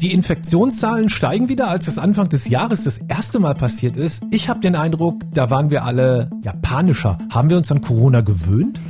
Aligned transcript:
Die 0.00 0.12
Infektionszahlen 0.12 1.08
steigen 1.08 1.48
wieder, 1.48 1.66
als 1.66 1.88
es 1.88 1.98
Anfang 1.98 2.28
des 2.28 2.48
Jahres 2.48 2.84
das 2.84 2.98
erste 2.98 3.40
Mal 3.40 3.54
passiert 3.54 3.96
ist. 3.96 4.22
Ich 4.30 4.48
habe 4.48 4.60
den 4.60 4.76
Eindruck, 4.76 5.22
da 5.32 5.50
waren 5.50 5.72
wir 5.72 5.84
alle 5.84 6.30
japanischer. 6.44 7.18
Haben 7.32 7.50
wir 7.50 7.56
uns 7.56 7.72
an 7.72 7.80
Corona 7.80 8.20
gewöhnt? 8.20 8.80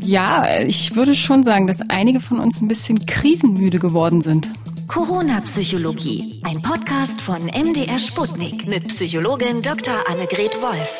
Ja, 0.00 0.60
ich 0.60 0.96
würde 0.96 1.14
schon 1.14 1.44
sagen, 1.44 1.66
dass 1.66 1.82
einige 1.90 2.20
von 2.20 2.38
uns 2.38 2.62
ein 2.62 2.68
bisschen 2.68 3.04
krisenmüde 3.04 3.78
geworden 3.78 4.22
sind. 4.22 4.48
Corona-Psychologie, 4.86 6.40
ein 6.44 6.62
Podcast 6.62 7.20
von 7.20 7.42
MDR 7.42 7.98
Sputnik 7.98 8.66
mit 8.66 8.88
Psychologin 8.88 9.60
Dr. 9.60 9.94
Annegret 10.10 10.56
Wolf. 10.62 10.90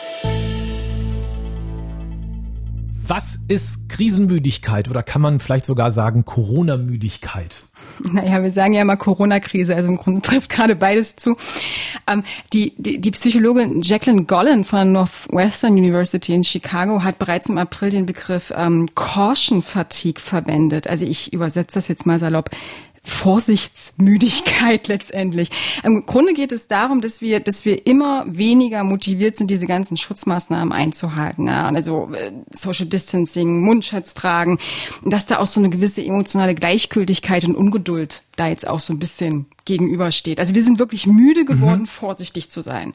Was 3.06 3.36
ist 3.48 3.88
Krisenmüdigkeit 3.88 4.90
oder 4.90 5.02
kann 5.02 5.22
man 5.22 5.40
vielleicht 5.40 5.64
sogar 5.64 5.92
sagen 5.92 6.26
Corona-Müdigkeit? 6.26 7.64
Naja, 8.12 8.43
wir 8.43 8.53
sagen 8.53 8.75
ja 8.75 8.83
immer 8.83 8.96
Corona-Krise, 8.96 9.75
also 9.75 9.88
im 9.88 9.97
Grunde 9.97 10.23
trifft 10.23 10.51
gerade 10.51 10.77
beides 10.77 11.16
zu. 11.16 11.37
Ähm, 12.06 12.23
die, 12.52 12.75
die, 12.77 13.01
die 13.01 13.11
Psychologin 13.11 13.80
Jacqueline 13.83 14.25
Gollan 14.25 14.65
von 14.65 14.79
der 14.79 14.84
Northwestern 14.87 15.73
University 15.73 16.34
in 16.34 16.45
Chicago 16.45 17.03
hat 17.03 17.19
bereits 17.19 17.48
im 17.48 17.59
April 17.59 17.91
den 17.91 18.06
Begriff 18.06 18.53
ähm, 18.56 18.89
Caution 18.95 19.62
Fatigue 19.62 20.20
verwendet. 20.20 20.87
Also 20.87 21.05
ich 21.05 21.33
übersetze 21.33 21.75
das 21.75 21.89
jetzt 21.89 22.06
mal 22.06 22.19
salopp. 22.19 22.51
Vorsichtsmüdigkeit 23.09 24.89
letztendlich. 24.89 25.51
Im 25.83 26.07
Grunde 26.07 26.35
geht 26.35 26.53
es 26.53 26.69
darum, 26.69 27.01
dass 27.01 27.21
wir, 27.21 27.41
dass 27.41 27.65
wir 27.65 27.87
immer 27.87 28.25
weniger 28.29 28.84
motiviert 28.84 29.37
sind, 29.37 29.51
diese 29.51 29.67
ganzen 29.67 29.97
Schutzmaßnahmen 29.97 30.73
einzuhalten. 30.73 31.47
Ja? 31.47 31.67
Also 31.69 32.11
äh, 32.12 32.33
Social 32.53 32.87
Distancing, 32.87 33.61
Mundschutz 33.61 34.15
tragen, 34.15 34.59
dass 35.05 35.27
da 35.27 35.39
auch 35.39 35.47
so 35.47 35.61
eine 35.61 35.71
gewisse 35.71 36.05
emotionale 36.05 36.55
Gleichgültigkeit 36.55 37.45
und 37.45 37.57
Ungeduld 37.57 38.23
da 38.37 38.48
jetzt 38.48 38.67
auch 38.67 38.81
so 38.81 38.93
ein 38.93 38.98
bisschen 38.98 39.47
gegenübersteht. 39.65 40.41
Also 40.41 40.55
wir 40.55 40.62
sind 40.62 40.79
wirklich 40.79 41.06
müde 41.06 41.45
geworden, 41.45 41.83
mhm. 41.83 41.87
vorsichtig 41.87 42.48
zu 42.50 42.61
sein. 42.61 42.93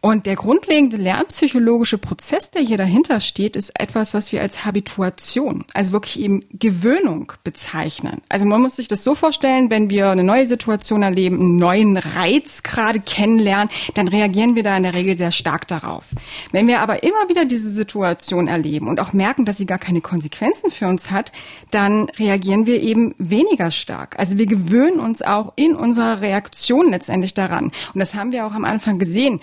Und 0.00 0.26
der 0.26 0.36
grundlegende 0.36 0.96
lernpsychologische 0.96 1.98
Prozess, 1.98 2.52
der 2.52 2.62
hier 2.62 2.76
dahinter 2.76 3.18
steht, 3.18 3.56
ist 3.56 3.72
etwas, 3.80 4.14
was 4.14 4.30
wir 4.30 4.40
als 4.40 4.64
Habituation, 4.64 5.64
also 5.74 5.90
wirklich 5.90 6.20
eben 6.20 6.44
Gewöhnung 6.52 7.32
bezeichnen. 7.42 8.22
Also 8.28 8.46
man 8.46 8.60
muss 8.60 8.76
sich 8.76 8.86
das 8.86 9.02
so 9.02 9.16
vorstellen, 9.16 9.70
wenn 9.70 9.90
wir 9.90 10.10
eine 10.10 10.22
neue 10.22 10.46
Situation 10.46 11.02
erleben, 11.02 11.40
einen 11.40 11.56
neuen 11.56 11.96
Reiz 11.96 12.62
gerade 12.62 13.00
kennenlernen, 13.00 13.70
dann 13.94 14.06
reagieren 14.06 14.54
wir 14.54 14.62
da 14.62 14.76
in 14.76 14.84
der 14.84 14.94
Regel 14.94 15.16
sehr 15.16 15.32
stark 15.32 15.66
darauf. 15.66 16.04
Wenn 16.52 16.68
wir 16.68 16.80
aber 16.80 17.02
immer 17.02 17.28
wieder 17.28 17.44
diese 17.44 17.72
Situation 17.72 18.46
erleben 18.46 18.86
und 18.86 19.00
auch 19.00 19.12
merken, 19.12 19.44
dass 19.44 19.56
sie 19.56 19.66
gar 19.66 19.78
keine 19.78 20.00
Konsequenzen 20.00 20.70
für 20.70 20.86
uns 20.86 21.10
hat, 21.10 21.32
dann 21.72 22.04
reagieren 22.10 22.66
wir 22.66 22.80
eben 22.82 23.16
weniger 23.18 23.72
stark. 23.72 24.16
Also 24.16 24.38
wir 24.38 24.46
gewöhnen 24.46 25.00
uns 25.00 25.22
auch 25.22 25.54
in 25.56 25.74
unserer 25.74 26.20
Reaktion 26.20 26.90
letztendlich 26.90 27.34
daran. 27.34 27.72
Und 27.94 27.98
das 27.98 28.14
haben 28.14 28.30
wir 28.30 28.46
auch 28.46 28.52
am 28.52 28.64
Anfang 28.64 29.00
gesehen 29.00 29.40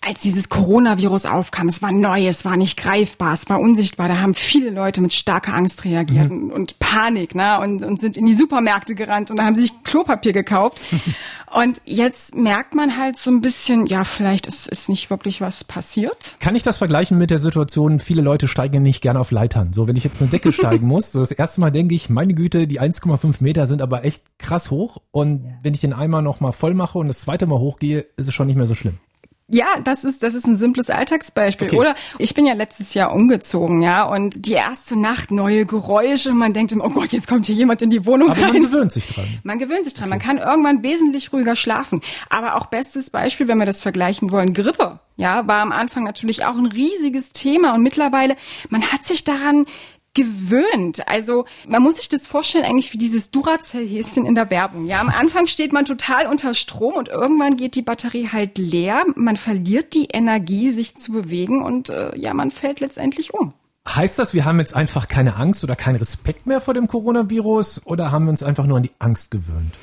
als 0.00 0.20
dieses 0.20 0.48
Coronavirus 0.48 1.26
aufkam, 1.26 1.68
es 1.68 1.82
war 1.82 1.92
neu, 1.92 2.26
es 2.26 2.44
war 2.44 2.56
nicht 2.56 2.76
greifbar, 2.76 3.34
es 3.34 3.48
war 3.48 3.60
unsichtbar, 3.60 4.08
da 4.08 4.20
haben 4.20 4.34
viele 4.34 4.70
Leute 4.70 5.00
mit 5.00 5.12
starker 5.12 5.54
Angst 5.54 5.84
reagiert 5.84 6.30
mhm. 6.30 6.50
und 6.50 6.78
Panik, 6.78 7.34
ne, 7.34 7.60
und, 7.60 7.82
und 7.82 8.00
sind 8.00 8.16
in 8.16 8.26
die 8.26 8.34
Supermärkte 8.34 8.94
gerannt 8.94 9.30
und 9.30 9.36
da 9.36 9.44
haben 9.44 9.56
sich 9.56 9.72
Klopapier 9.84 10.32
gekauft. 10.32 10.80
und 11.52 11.80
jetzt 11.84 12.34
merkt 12.34 12.74
man 12.74 12.96
halt 12.96 13.16
so 13.16 13.30
ein 13.30 13.40
bisschen, 13.40 13.86
ja, 13.86 14.04
vielleicht 14.04 14.46
ist, 14.46 14.68
ist 14.68 14.88
nicht 14.88 15.10
wirklich 15.10 15.40
was 15.40 15.64
passiert. 15.64 16.36
Kann 16.40 16.56
ich 16.56 16.62
das 16.62 16.78
vergleichen 16.78 17.18
mit 17.18 17.30
der 17.30 17.38
Situation, 17.38 18.00
viele 18.00 18.22
Leute 18.22 18.48
steigen 18.48 18.82
nicht 18.82 19.02
gerne 19.02 19.20
auf 19.20 19.30
Leitern. 19.30 19.72
So, 19.72 19.88
wenn 19.88 19.96
ich 19.96 20.04
jetzt 20.04 20.20
eine 20.20 20.30
Decke 20.30 20.52
steigen 20.52 20.86
muss, 20.88 21.12
so 21.12 21.20
das 21.20 21.32
erste 21.32 21.60
Mal 21.60 21.70
denke 21.70 21.94
ich, 21.94 22.08
meine 22.10 22.34
Güte, 22.34 22.66
die 22.66 22.80
1,5 22.80 23.36
Meter 23.40 23.66
sind 23.66 23.82
aber 23.82 24.04
echt 24.04 24.22
krass 24.38 24.70
hoch 24.70 24.98
und 25.10 25.44
ja. 25.44 25.50
wenn 25.62 25.74
ich 25.74 25.80
den 25.80 25.92
einmal 25.92 26.22
noch 26.22 26.40
mal 26.40 26.52
voll 26.52 26.74
mache 26.74 26.98
und 26.98 27.08
das 27.08 27.20
zweite 27.20 27.46
Mal 27.46 27.58
hochgehe, 27.58 28.06
ist 28.16 28.28
es 28.28 28.34
schon 28.34 28.46
nicht 28.46 28.56
mehr 28.56 28.66
so 28.66 28.74
schlimm. 28.74 28.98
Ja, 29.48 29.66
das 29.84 30.02
ist, 30.02 30.24
das 30.24 30.34
ist 30.34 30.46
ein 30.48 30.56
simples 30.56 30.90
Alltagsbeispiel. 30.90 31.68
Okay. 31.68 31.76
Oder 31.76 31.94
ich 32.18 32.34
bin 32.34 32.46
ja 32.46 32.54
letztes 32.54 32.94
Jahr 32.94 33.14
umgezogen, 33.14 33.80
ja, 33.80 34.02
und 34.02 34.44
die 34.46 34.54
erste 34.54 34.98
Nacht 34.98 35.30
neue 35.30 35.66
Geräusche, 35.66 36.32
man 36.32 36.52
denkt 36.52 36.72
immer, 36.72 36.84
oh 36.86 36.90
Gott, 36.90 37.12
jetzt 37.12 37.28
kommt 37.28 37.46
hier 37.46 37.54
jemand 37.54 37.80
in 37.80 37.90
die 37.90 38.04
Wohnung 38.04 38.30
Aber 38.30 38.42
rein. 38.42 38.54
man 38.54 38.62
gewöhnt 38.62 38.90
sich 38.90 39.06
dran. 39.06 39.24
Man 39.44 39.60
gewöhnt 39.60 39.84
sich 39.84 39.94
dran. 39.94 40.08
Okay. 40.08 40.10
Man 40.10 40.18
kann 40.18 40.38
irgendwann 40.38 40.82
wesentlich 40.82 41.32
ruhiger 41.32 41.54
schlafen. 41.54 42.00
Aber 42.28 42.56
auch 42.56 42.66
bestes 42.66 43.10
Beispiel, 43.10 43.46
wenn 43.46 43.58
wir 43.58 43.66
das 43.66 43.82
vergleichen 43.82 44.32
wollen, 44.32 44.52
Grippe. 44.52 44.98
Ja, 45.14 45.46
war 45.46 45.62
am 45.62 45.72
Anfang 45.72 46.02
natürlich 46.02 46.44
auch 46.44 46.56
ein 46.56 46.66
riesiges 46.66 47.30
Thema 47.30 47.74
und 47.74 47.82
mittlerweile, 47.82 48.36
man 48.68 48.82
hat 48.82 49.04
sich 49.04 49.22
daran 49.22 49.66
gewöhnt. 50.16 51.06
Also 51.06 51.44
man 51.68 51.82
muss 51.82 51.96
sich 51.96 52.08
das 52.08 52.26
vorstellen 52.26 52.64
eigentlich 52.64 52.92
wie 52.92 52.98
dieses 52.98 53.30
Duracell-Häschen 53.30 54.26
in 54.26 54.34
der 54.34 54.50
Werbung. 54.50 54.86
Ja, 54.86 55.00
am 55.00 55.10
Anfang 55.10 55.46
steht 55.46 55.72
man 55.72 55.84
total 55.84 56.26
unter 56.26 56.54
Strom 56.54 56.94
und 56.94 57.08
irgendwann 57.08 57.56
geht 57.56 57.74
die 57.76 57.82
Batterie 57.82 58.28
halt 58.32 58.58
leer. 58.58 59.04
Man 59.14 59.36
verliert 59.36 59.94
die 59.94 60.06
Energie, 60.06 60.70
sich 60.70 60.96
zu 60.96 61.12
bewegen 61.12 61.62
und 61.62 61.90
äh, 61.90 62.16
ja, 62.18 62.34
man 62.34 62.50
fällt 62.50 62.80
letztendlich 62.80 63.34
um. 63.34 63.52
Heißt 63.86 64.18
das, 64.18 64.34
wir 64.34 64.46
haben 64.46 64.58
jetzt 64.58 64.74
einfach 64.74 65.06
keine 65.06 65.36
Angst 65.36 65.62
oder 65.62 65.76
keinen 65.76 65.96
Respekt 65.96 66.46
mehr 66.46 66.60
vor 66.60 66.74
dem 66.74 66.88
Coronavirus 66.88 67.82
oder 67.84 68.10
haben 68.10 68.24
wir 68.24 68.30
uns 68.30 68.42
einfach 68.42 68.66
nur 68.66 68.78
an 68.78 68.82
die 68.82 68.92
Angst 68.98 69.30
gewöhnt? 69.30 69.74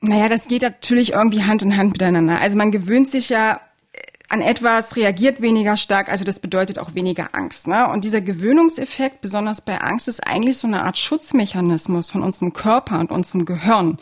Naja, 0.00 0.28
das 0.28 0.48
geht 0.48 0.62
natürlich 0.62 1.12
irgendwie 1.12 1.44
Hand 1.44 1.62
in 1.62 1.76
Hand 1.76 1.92
miteinander. 1.92 2.40
Also 2.40 2.58
man 2.58 2.72
gewöhnt 2.72 3.08
sich 3.08 3.28
ja 3.28 3.60
an 4.32 4.40
etwas 4.40 4.96
reagiert 4.96 5.42
weniger 5.42 5.76
stark, 5.76 6.08
also 6.08 6.24
das 6.24 6.40
bedeutet 6.40 6.78
auch 6.78 6.94
weniger 6.94 7.28
Angst. 7.32 7.68
Ne? 7.68 7.86
Und 7.88 8.04
dieser 8.04 8.22
Gewöhnungseffekt, 8.22 9.20
besonders 9.20 9.60
bei 9.60 9.78
Angst, 9.78 10.08
ist 10.08 10.26
eigentlich 10.26 10.56
so 10.56 10.66
eine 10.66 10.84
Art 10.84 10.96
Schutzmechanismus 10.96 12.10
von 12.10 12.22
unserem 12.22 12.54
Körper 12.54 12.98
und 12.98 13.10
unserem 13.10 13.44
Gehirn. 13.44 13.98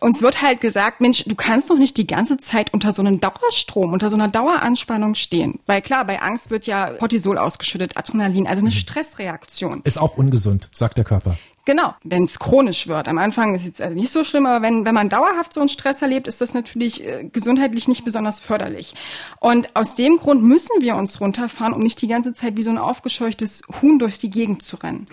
Uns 0.00 0.22
wird 0.22 0.40
halt 0.40 0.60
gesagt, 0.60 1.00
Mensch, 1.00 1.24
du 1.24 1.34
kannst 1.34 1.68
doch 1.68 1.78
nicht 1.78 1.96
die 1.96 2.06
ganze 2.06 2.36
Zeit 2.36 2.72
unter 2.72 2.92
so 2.92 3.02
einem 3.02 3.18
Dauerstrom, 3.18 3.92
unter 3.92 4.08
so 4.08 4.14
einer 4.14 4.28
Daueranspannung 4.28 5.16
stehen. 5.16 5.58
Weil 5.66 5.82
klar, 5.82 6.04
bei 6.04 6.22
Angst 6.22 6.50
wird 6.50 6.66
ja 6.66 6.90
Cortisol 6.90 7.36
ausgeschüttet, 7.36 7.96
Adrenalin, 7.96 8.46
also 8.46 8.60
eine 8.60 8.70
mhm. 8.70 8.74
Stressreaktion. 8.74 9.80
Ist 9.82 10.00
auch 10.00 10.16
ungesund, 10.16 10.68
sagt 10.72 10.96
der 10.96 11.04
Körper. 11.04 11.36
Genau, 11.64 11.94
wenn 12.02 12.24
es 12.24 12.40
chronisch 12.40 12.88
wird. 12.88 13.06
Am 13.06 13.18
Anfang 13.18 13.54
ist 13.54 13.68
es 13.74 13.80
also 13.80 13.94
nicht 13.94 14.10
so 14.10 14.24
schlimm, 14.24 14.46
aber 14.46 14.62
wenn, 14.62 14.84
wenn 14.84 14.94
man 14.94 15.08
dauerhaft 15.08 15.52
so 15.52 15.60
einen 15.60 15.68
Stress 15.68 16.02
erlebt, 16.02 16.26
ist 16.26 16.40
das 16.40 16.54
natürlich 16.54 17.04
äh, 17.04 17.24
gesundheitlich 17.32 17.86
nicht 17.86 18.04
besonders 18.04 18.40
förderlich. 18.40 18.94
Und 19.38 19.74
aus 19.76 19.94
dem 19.94 20.16
Grund 20.16 20.42
müssen 20.42 20.80
wir 20.80 20.96
uns 20.96 21.20
runterfahren, 21.20 21.72
um 21.72 21.80
nicht 21.80 22.02
die 22.02 22.08
ganze 22.08 22.32
Zeit 22.32 22.56
wie 22.56 22.64
so 22.64 22.70
ein 22.70 22.78
aufgescheuchtes 22.78 23.62
Huhn 23.80 24.00
durch 24.00 24.18
die 24.18 24.30
Gegend 24.30 24.62
zu 24.62 24.76
rennen 24.76 25.06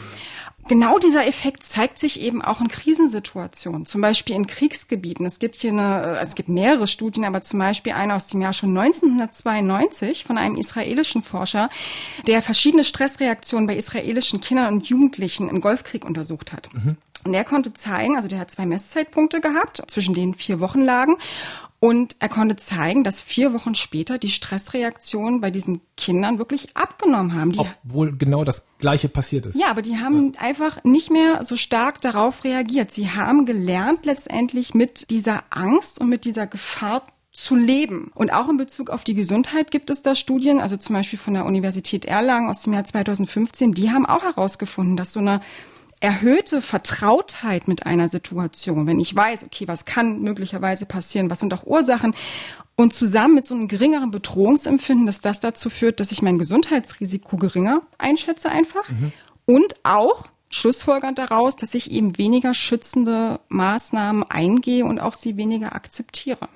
genau 0.69 0.99
dieser 0.99 1.27
Effekt 1.27 1.63
zeigt 1.63 1.99
sich 1.99 2.21
eben 2.21 2.41
auch 2.41 2.61
in 2.61 2.69
Krisensituationen, 2.69 3.85
zum 3.85 3.99
Beispiel 3.99 4.35
in 4.35 4.47
Kriegsgebieten. 4.47 5.25
Es 5.25 5.39
gibt 5.39 5.57
hier 5.57 5.71
eine, 5.71 6.17
äh, 6.17 6.21
es 6.21 6.35
gibt 6.35 6.47
mehrere 6.47 6.87
Studien, 6.87 7.25
aber 7.25 7.41
zum 7.41 7.59
Beispiel 7.59 7.91
eine 7.91 8.15
aus 8.15 8.27
dem 8.27 8.41
Jahr 8.41 8.53
schon 8.53 8.77
1992 8.77 10.23
von 10.23 10.37
einem 10.37 10.55
israelischen 10.55 11.23
Forscher, 11.23 11.69
der 12.27 12.41
verschiedene 12.41 12.85
Stressreaktionen 12.85 13.67
bei 13.67 13.75
israelischen 13.75 14.39
Kindern 14.39 14.75
und 14.75 14.87
Jugendlichen 14.87 15.49
im 15.49 15.59
Golfkrieg 15.59 16.05
untersucht 16.05 16.53
hat. 16.53 16.69
Mhm. 16.73 16.95
Und 17.25 17.33
er 17.33 17.43
konnte 17.43 17.73
zeigen, 17.73 18.15
also 18.15 18.29
der 18.29 18.39
hat 18.39 18.49
zwei 18.49 18.65
Messzeitpunkte 18.65 19.41
gehabt, 19.41 19.83
zwischen 19.87 20.13
denen 20.13 20.35
vier 20.35 20.61
Wochen 20.61 20.81
lagen. 20.81 21.15
Und 21.81 22.17
er 22.19 22.27
konnte 22.27 22.57
zeigen, 22.57 23.05
dass 23.05 23.21
vier 23.21 23.53
Wochen 23.53 23.73
später 23.73 24.17
die 24.17 24.27
Stressreaktionen 24.27 25.39
bei 25.39 25.49
diesen 25.49 25.79
Kindern 25.95 26.37
wirklich 26.37 26.75
abgenommen 26.75 27.33
haben. 27.33 27.53
Die, 27.53 27.59
Obwohl 27.59 28.17
genau 28.17 28.43
das 28.43 28.67
Gleiche 28.79 29.07
passiert 29.07 29.45
ist. 29.45 29.57
Ja, 29.57 29.67
aber 29.67 29.81
die 29.81 29.97
haben 29.97 30.33
ja. 30.33 30.41
einfach 30.41 30.83
nicht 30.83 31.09
mehr 31.09 31.41
so 31.43 31.55
stark 31.55 32.01
darauf 32.01 32.43
reagiert. 32.43 32.91
Sie 32.91 33.09
haben 33.09 33.45
gelernt, 33.45 34.05
letztendlich 34.05 34.73
mit 34.73 35.09
dieser 35.09 35.43
Angst 35.51 36.01
und 36.01 36.09
mit 36.09 36.25
dieser 36.25 36.47
Gefahr 36.47 37.03
zu 37.31 37.55
leben. 37.55 38.11
Und 38.13 38.33
auch 38.33 38.49
in 38.49 38.57
Bezug 38.57 38.89
auf 38.89 39.05
die 39.05 39.13
Gesundheit 39.13 39.71
gibt 39.71 39.89
es 39.89 40.01
da 40.01 40.15
Studien, 40.15 40.59
also 40.59 40.75
zum 40.75 40.95
Beispiel 40.95 41.19
von 41.19 41.33
der 41.33 41.45
Universität 41.45 42.03
Erlangen 42.03 42.49
aus 42.49 42.63
dem 42.63 42.73
Jahr 42.73 42.83
2015, 42.83 43.71
die 43.71 43.91
haben 43.91 44.05
auch 44.05 44.23
herausgefunden, 44.23 44.97
dass 44.97 45.13
so 45.13 45.21
eine 45.21 45.39
erhöhte 45.99 46.61
Vertrautheit 46.61 47.67
mit 47.67 47.85
einer 47.85 48.09
Situation, 48.09 48.87
wenn 48.87 48.99
ich 48.99 49.15
weiß, 49.15 49.43
okay, 49.43 49.67
was 49.67 49.85
kann 49.85 50.21
möglicherweise 50.21 50.85
passieren, 50.85 51.29
was 51.29 51.39
sind 51.39 51.53
auch 51.53 51.65
Ursachen 51.65 52.13
und 52.75 52.93
zusammen 52.93 53.35
mit 53.35 53.45
so 53.45 53.55
einem 53.55 53.67
geringeren 53.67 54.11
Bedrohungsempfinden, 54.11 55.05
dass 55.05 55.19
das 55.19 55.41
dazu 55.41 55.69
führt, 55.69 55.99
dass 55.99 56.11
ich 56.11 56.21
mein 56.21 56.37
Gesundheitsrisiko 56.37 57.37
geringer 57.37 57.81
einschätze 57.97 58.49
einfach 58.49 58.89
mhm. 58.89 59.11
und 59.45 59.73
auch 59.83 60.27
schlussfolgernd 60.49 61.19
daraus, 61.19 61.55
dass 61.55 61.73
ich 61.73 61.91
eben 61.91 62.17
weniger 62.17 62.53
schützende 62.53 63.39
Maßnahmen 63.49 64.23
eingehe 64.23 64.85
und 64.85 64.99
auch 64.99 65.13
sie 65.13 65.37
weniger 65.37 65.75
akzeptiere. 65.75 66.47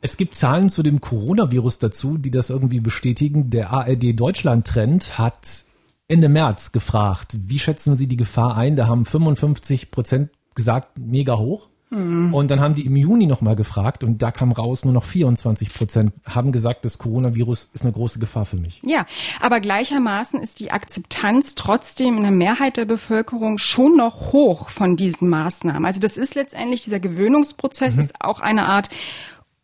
Es 0.00 0.16
gibt 0.16 0.36
Zahlen 0.36 0.68
zu 0.68 0.84
dem 0.84 1.00
Coronavirus 1.00 1.80
dazu, 1.80 2.18
die 2.18 2.30
das 2.30 2.50
irgendwie 2.50 2.80
bestätigen. 2.80 3.50
Der 3.50 3.72
ARD 3.72 4.18
Deutschland 4.18 4.66
Trend 4.66 5.18
hat 5.18 5.64
Ende 6.08 6.30
März 6.30 6.72
gefragt, 6.72 7.36
wie 7.46 7.58
schätzen 7.58 7.94
Sie 7.94 8.06
die 8.06 8.16
Gefahr 8.16 8.56
ein? 8.56 8.76
Da 8.76 8.86
haben 8.86 9.04
55 9.04 9.90
Prozent 9.90 10.30
gesagt, 10.54 10.98
mega 10.98 11.36
hoch. 11.36 11.68
Mhm. 11.90 12.34
Und 12.34 12.50
dann 12.50 12.60
haben 12.60 12.74
die 12.74 12.86
im 12.86 12.96
Juni 12.96 13.26
nochmal 13.26 13.56
gefragt 13.56 14.04
und 14.04 14.20
da 14.20 14.30
kam 14.30 14.52
raus, 14.52 14.84
nur 14.84 14.92
noch 14.92 15.04
24 15.04 15.72
Prozent 15.72 16.12
haben 16.26 16.52
gesagt, 16.52 16.84
das 16.84 16.98
Coronavirus 16.98 17.70
ist 17.72 17.82
eine 17.82 17.92
große 17.92 18.18
Gefahr 18.18 18.44
für 18.44 18.56
mich. 18.56 18.80
Ja, 18.84 19.06
aber 19.40 19.60
gleichermaßen 19.60 20.40
ist 20.40 20.60
die 20.60 20.70
Akzeptanz 20.70 21.54
trotzdem 21.54 22.18
in 22.18 22.22
der 22.24 22.32
Mehrheit 22.32 22.76
der 22.76 22.84
Bevölkerung 22.84 23.58
schon 23.58 23.96
noch 23.96 24.32
hoch 24.32 24.68
von 24.68 24.96
diesen 24.96 25.28
Maßnahmen. 25.28 25.86
Also 25.86 26.00
das 26.00 26.16
ist 26.16 26.34
letztendlich 26.34 26.84
dieser 26.84 27.00
Gewöhnungsprozess, 27.00 27.96
mhm. 27.96 28.02
ist 28.02 28.14
auch 28.20 28.40
eine 28.40 28.66
Art 28.66 28.90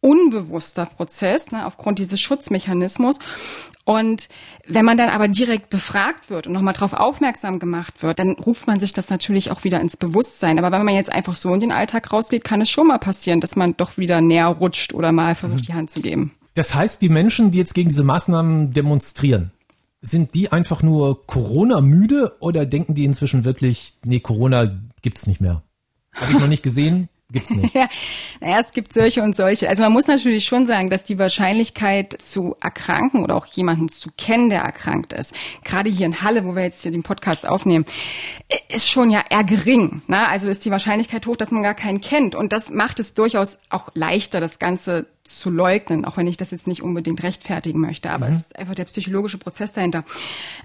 unbewusster 0.04 0.84
Prozess 0.84 1.50
ne, 1.50 1.64
aufgrund 1.64 1.98
dieses 1.98 2.20
Schutzmechanismus. 2.20 3.18
Und 3.84 4.28
wenn 4.66 4.84
man 4.84 4.98
dann 4.98 5.08
aber 5.08 5.28
direkt 5.28 5.70
befragt 5.70 6.28
wird 6.28 6.46
und 6.46 6.52
nochmal 6.52 6.74
darauf 6.74 6.92
aufmerksam 6.92 7.58
gemacht 7.58 8.02
wird, 8.02 8.18
dann 8.18 8.32
ruft 8.32 8.66
man 8.66 8.80
sich 8.80 8.92
das 8.92 9.08
natürlich 9.08 9.50
auch 9.50 9.64
wieder 9.64 9.80
ins 9.80 9.96
Bewusstsein. 9.96 10.58
Aber 10.58 10.76
wenn 10.76 10.84
man 10.84 10.94
jetzt 10.94 11.12
einfach 11.12 11.34
so 11.34 11.52
in 11.54 11.60
den 11.60 11.72
Alltag 11.72 12.12
rausgeht, 12.12 12.44
kann 12.44 12.60
es 12.60 12.70
schon 12.70 12.86
mal 12.86 12.98
passieren, 12.98 13.40
dass 13.40 13.56
man 13.56 13.76
doch 13.76 13.96
wieder 13.96 14.20
näher 14.20 14.48
rutscht 14.48 14.92
oder 14.92 15.10
mal 15.10 15.34
versucht, 15.34 15.60
mhm. 15.60 15.66
die 15.66 15.74
Hand 15.74 15.90
zu 15.90 16.00
geben. 16.00 16.32
Das 16.52 16.74
heißt, 16.74 17.00
die 17.00 17.08
Menschen, 17.08 17.50
die 17.50 17.58
jetzt 17.58 17.74
gegen 17.74 17.88
diese 17.88 18.04
Maßnahmen 18.04 18.72
demonstrieren, 18.72 19.52
sind 20.02 20.34
die 20.34 20.52
einfach 20.52 20.82
nur 20.82 21.26
Corona-müde 21.26 22.36
oder 22.40 22.66
denken 22.66 22.94
die 22.94 23.06
inzwischen 23.06 23.44
wirklich, 23.44 23.94
nee, 24.04 24.20
Corona 24.20 24.80
gibt's 25.00 25.26
nicht 25.26 25.40
mehr? 25.40 25.62
Habe 26.12 26.32
ich 26.32 26.38
noch 26.38 26.46
nicht 26.46 26.62
gesehen, 26.62 27.08
Gibt's 27.34 27.50
nicht. 27.50 27.74
ja, 27.74 27.88
naja, 28.40 28.60
es 28.60 28.70
gibt 28.72 28.94
solche 28.94 29.22
und 29.22 29.34
solche. 29.34 29.68
Also 29.68 29.82
man 29.82 29.92
muss 29.92 30.06
natürlich 30.06 30.44
schon 30.44 30.66
sagen, 30.66 30.88
dass 30.88 31.02
die 31.04 31.18
Wahrscheinlichkeit 31.18 32.16
zu 32.22 32.54
erkranken 32.60 33.24
oder 33.24 33.34
auch 33.34 33.46
jemanden 33.46 33.88
zu 33.88 34.10
kennen, 34.16 34.50
der 34.50 34.60
erkrankt 34.60 35.12
ist, 35.12 35.34
gerade 35.64 35.90
hier 35.90 36.06
in 36.06 36.22
Halle, 36.22 36.44
wo 36.44 36.54
wir 36.54 36.62
jetzt 36.62 36.82
hier 36.82 36.92
den 36.92 37.02
Podcast 37.02 37.46
aufnehmen, 37.46 37.84
ist 38.68 38.88
schon 38.88 39.10
ja 39.10 39.22
eher 39.28 39.42
gering. 39.44 40.02
Ne? 40.06 40.28
Also 40.28 40.48
ist 40.48 40.64
die 40.64 40.70
Wahrscheinlichkeit 40.70 41.26
hoch, 41.26 41.36
dass 41.36 41.50
man 41.50 41.62
gar 41.62 41.74
keinen 41.74 42.00
kennt. 42.00 42.36
Und 42.36 42.52
das 42.52 42.70
macht 42.70 43.00
es 43.00 43.14
durchaus 43.14 43.58
auch 43.68 43.88
leichter, 43.94 44.40
das 44.40 44.60
Ganze 44.60 45.06
zu 45.24 45.50
leugnen, 45.50 46.04
auch 46.04 46.18
wenn 46.18 46.26
ich 46.26 46.36
das 46.36 46.50
jetzt 46.50 46.66
nicht 46.66 46.82
unbedingt 46.82 47.22
rechtfertigen 47.22 47.80
möchte. 47.80 48.10
Aber 48.10 48.28
mhm. 48.28 48.36
es 48.36 48.42
ist 48.42 48.58
einfach 48.58 48.74
der 48.74 48.84
psychologische 48.84 49.38
Prozess 49.38 49.72
dahinter. 49.72 50.04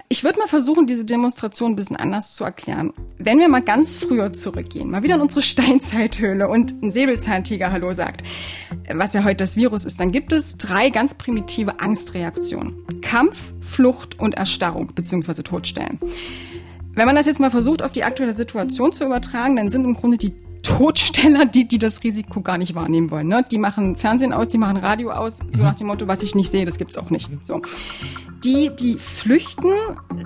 Ich 0.08 0.22
würde 0.22 0.38
mal 0.38 0.48
versuchen, 0.48 0.86
diese 0.86 1.06
Demonstration 1.06 1.72
ein 1.72 1.76
bisschen 1.76 1.96
anders 1.96 2.34
zu 2.34 2.44
erklären. 2.44 2.92
Wenn 3.18 3.38
wir 3.38 3.48
mal 3.48 3.62
ganz 3.62 3.96
früher 3.96 4.32
zurückgehen, 4.32 4.90
mal 4.90 5.02
wieder 5.02 5.14
in 5.14 5.22
unsere 5.22 5.42
Steinzeithöhle 5.50 6.48
und 6.48 6.82
ein 6.82 6.92
Säbelzahntiger 6.92 7.72
Hallo 7.72 7.92
sagt, 7.94 8.22
was 8.92 9.14
ja 9.14 9.24
heute 9.24 9.36
das 9.36 9.56
Virus 9.56 9.86
ist, 9.86 9.98
dann 9.98 10.12
gibt 10.12 10.32
es 10.32 10.56
drei 10.56 10.90
ganz 10.90 11.14
primitive 11.14 11.80
Angstreaktionen. 11.80 12.84
Kampf, 13.00 13.54
Flucht 13.60 14.20
und 14.20 14.34
Erstarrung 14.34 14.88
bzw. 14.94 15.42
Todstellen. 15.42 15.98
Wenn 16.92 17.06
man 17.06 17.16
das 17.16 17.24
jetzt 17.24 17.40
mal 17.40 17.50
versucht, 17.50 17.82
auf 17.82 17.92
die 17.92 18.04
aktuelle 18.04 18.34
Situation 18.34 18.92
zu 18.92 19.04
übertragen, 19.04 19.56
dann 19.56 19.70
sind 19.70 19.84
im 19.84 19.94
Grunde 19.94 20.18
die 20.18 20.34
Todsteller, 20.62 21.46
die, 21.46 21.66
die 21.66 21.78
das 21.78 22.02
Risiko 22.02 22.40
gar 22.40 22.58
nicht 22.58 22.74
wahrnehmen 22.74 23.10
wollen. 23.10 23.28
Ne? 23.28 23.44
Die 23.50 23.58
machen 23.58 23.96
Fernsehen 23.96 24.32
aus, 24.32 24.48
die 24.48 24.58
machen 24.58 24.76
Radio 24.76 25.10
aus, 25.10 25.38
so 25.50 25.62
nach 25.62 25.74
dem 25.74 25.86
Motto, 25.86 26.06
was 26.08 26.22
ich 26.22 26.34
nicht 26.34 26.50
sehe, 26.50 26.64
das 26.64 26.78
gibt's 26.78 26.96
auch 26.96 27.10
nicht. 27.10 27.30
So. 27.42 27.62
Die, 28.44 28.70
die 28.78 28.96
flüchten, 28.98 29.72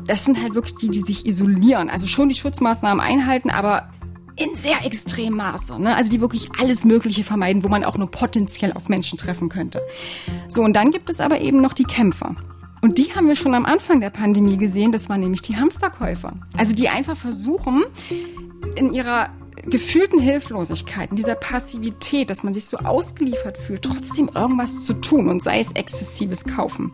das 0.07 0.25
sind 0.25 0.43
halt 0.43 0.55
wirklich 0.55 0.77
die, 0.77 0.89
die 0.89 1.01
sich 1.01 1.27
isolieren. 1.27 1.91
Also 1.91 2.07
schon 2.07 2.29
die 2.29 2.35
Schutzmaßnahmen 2.35 3.05
einhalten, 3.05 3.51
aber 3.51 3.91
in 4.37 4.55
sehr 4.55 4.85
extremem 4.85 5.37
Maße. 5.37 5.81
Ne? 5.81 5.95
Also 5.95 6.11
die 6.11 6.21
wirklich 6.21 6.49
alles 6.61 6.85
Mögliche 6.85 7.23
vermeiden, 7.23 7.63
wo 7.63 7.69
man 7.69 7.85
auch 7.85 7.97
nur 7.97 8.11
potenziell 8.11 8.73
auf 8.73 8.89
Menschen 8.89 9.19
treffen 9.19 9.49
könnte. 9.49 9.81
So, 10.49 10.63
und 10.63 10.75
dann 10.75 10.91
gibt 10.91 11.09
es 11.11 11.21
aber 11.21 11.41
eben 11.41 11.61
noch 11.61 11.73
die 11.73 11.85
Kämpfer. 11.85 12.35
Und 12.83 12.99
die 12.99 13.15
haben 13.15 13.29
wir 13.29 13.37
schon 13.37 13.55
am 13.55 13.65
Anfang 13.65 14.01
der 14.01 14.11
Pandemie 14.11 14.59
gesehen, 14.59 14.93
das 14.93 15.09
waren 15.09 15.21
nämlich 15.21 15.41
die 15.41 15.57
Hamsterkäufer. 15.57 16.35
Also 16.57 16.75
die 16.75 16.89
einfach 16.89 17.17
versuchen, 17.17 17.85
in 18.77 18.93
ihrer 18.93 19.31
gefühlten 19.63 20.21
Hilflosigkeit, 20.21 21.11
in 21.11 21.17
dieser 21.17 21.35
Passivität, 21.35 22.31
dass 22.31 22.43
man 22.43 22.55
sich 22.55 22.67
so 22.67 22.79
ausgeliefert 22.79 23.57
fühlt, 23.57 23.83
trotzdem 23.83 24.31
irgendwas 24.35 24.85
zu 24.85 24.95
tun 24.95 25.29
und 25.29 25.43
sei 25.43 25.61
es 25.61 25.73
exzessives 25.73 26.45
Kaufen. 26.45 26.93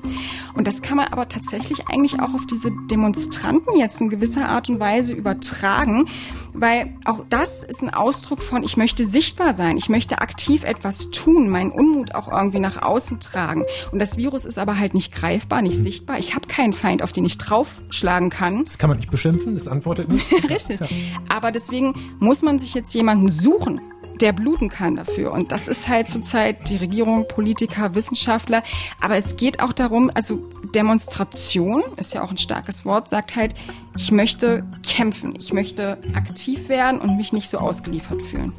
Und 0.54 0.66
das 0.66 0.82
kann 0.82 0.96
man 0.96 1.08
aber 1.08 1.28
tatsächlich 1.28 1.88
eigentlich 1.88 2.20
auch 2.20 2.34
auf 2.34 2.46
diese 2.46 2.70
Demonstranten 2.90 3.76
jetzt 3.78 4.00
in 4.00 4.08
gewisser 4.08 4.48
Art 4.48 4.68
und 4.68 4.80
Weise 4.80 5.12
übertragen, 5.12 6.06
weil 6.52 6.94
auch 7.04 7.24
das 7.28 7.62
ist 7.62 7.82
ein 7.82 7.92
Ausdruck 7.92 8.42
von, 8.42 8.62
ich 8.62 8.76
möchte 8.76 9.04
sichtbar 9.04 9.52
sein, 9.52 9.76
ich 9.76 9.88
möchte 9.88 10.20
aktiv 10.20 10.64
etwas 10.64 11.10
tun, 11.10 11.48
meinen 11.48 11.70
Unmut 11.70 12.14
auch 12.14 12.30
irgendwie 12.30 12.60
nach 12.60 12.82
außen 12.82 13.20
tragen. 13.20 13.64
Und 13.92 14.00
das 14.00 14.16
Virus 14.16 14.44
ist 14.44 14.58
aber 14.58 14.78
halt 14.78 14.94
nicht 14.94 15.12
greifbar, 15.12 15.62
nicht 15.62 15.76
sichtbar. 15.76 16.18
Ich 16.18 16.34
habe 16.34 16.46
keinen 16.46 16.72
Feind, 16.72 17.02
auf 17.02 17.12
den 17.12 17.24
ich 17.24 17.38
draufschlagen 17.38 18.30
kann. 18.30 18.64
Das 18.64 18.78
kann 18.78 18.90
man 18.90 18.98
nicht 18.98 19.10
beschimpfen, 19.10 19.54
das 19.54 19.68
antwortet 19.68 20.08
nicht. 20.08 20.30
Richtig. 20.50 20.80
Aber 21.28 21.52
deswegen 21.52 21.94
muss 22.18 22.42
man 22.42 22.58
sich 22.58 22.74
jetzt 22.74 22.94
jemanden 22.94 23.28
suchen, 23.28 23.80
der 24.20 24.32
bluten 24.32 24.68
kann 24.68 24.96
dafür. 24.96 25.32
Und 25.32 25.52
das 25.52 25.68
ist 25.68 25.88
halt 25.88 26.08
zurzeit 26.08 26.68
die 26.68 26.76
Regierung, 26.76 27.26
Politiker, 27.26 27.94
Wissenschaftler. 27.94 28.62
Aber 29.00 29.16
es 29.16 29.36
geht 29.36 29.62
auch 29.62 29.72
darum, 29.72 30.10
also 30.14 30.38
Demonstration 30.74 31.82
ist 31.96 32.14
ja 32.14 32.22
auch 32.22 32.30
ein 32.30 32.36
starkes 32.36 32.84
Wort, 32.84 33.08
sagt 33.08 33.36
halt, 33.36 33.54
ich 33.96 34.12
möchte 34.12 34.64
kämpfen, 34.82 35.34
ich 35.38 35.52
möchte 35.52 35.98
aktiv 36.14 36.68
werden 36.68 37.00
und 37.00 37.16
mich 37.16 37.32
nicht 37.32 37.48
so 37.48 37.58
ausgeliefert 37.58 38.22
fühlen. 38.22 38.52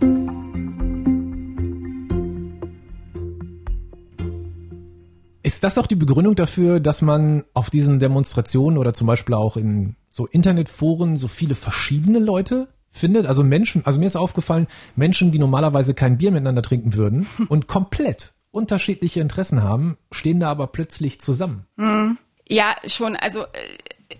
Ist 5.43 5.63
das 5.63 5.77
auch 5.77 5.87
die 5.87 5.95
Begründung 5.95 6.35
dafür, 6.35 6.79
dass 6.79 7.01
man 7.01 7.43
auf 7.53 7.69
diesen 7.69 7.99
Demonstrationen 7.99 8.77
oder 8.77 8.93
zum 8.93 9.07
Beispiel 9.07 9.35
auch 9.35 9.57
in 9.57 9.95
so 10.09 10.27
Internetforen 10.27 11.17
so 11.17 11.27
viele 11.27 11.55
verschiedene 11.55 12.19
Leute 12.19 12.67
findet. 12.91 13.25
Also 13.25 13.43
Menschen, 13.43 13.85
also 13.85 13.99
mir 13.99 14.05
ist 14.05 14.15
aufgefallen, 14.15 14.67
Menschen, 14.95 15.31
die 15.31 15.39
normalerweise 15.39 15.93
kein 15.93 16.17
Bier 16.17 16.31
miteinander 16.31 16.61
trinken 16.61 16.93
würden 16.93 17.27
und 17.49 17.67
komplett 17.67 18.33
unterschiedliche 18.51 19.21
Interessen 19.21 19.63
haben, 19.63 19.97
stehen 20.11 20.39
da 20.39 20.51
aber 20.51 20.67
plötzlich 20.67 21.19
zusammen. 21.21 21.65
Hm. 21.77 22.17
Ja, 22.47 22.75
schon. 22.85 23.15
Also 23.15 23.43
äh, 23.43 23.45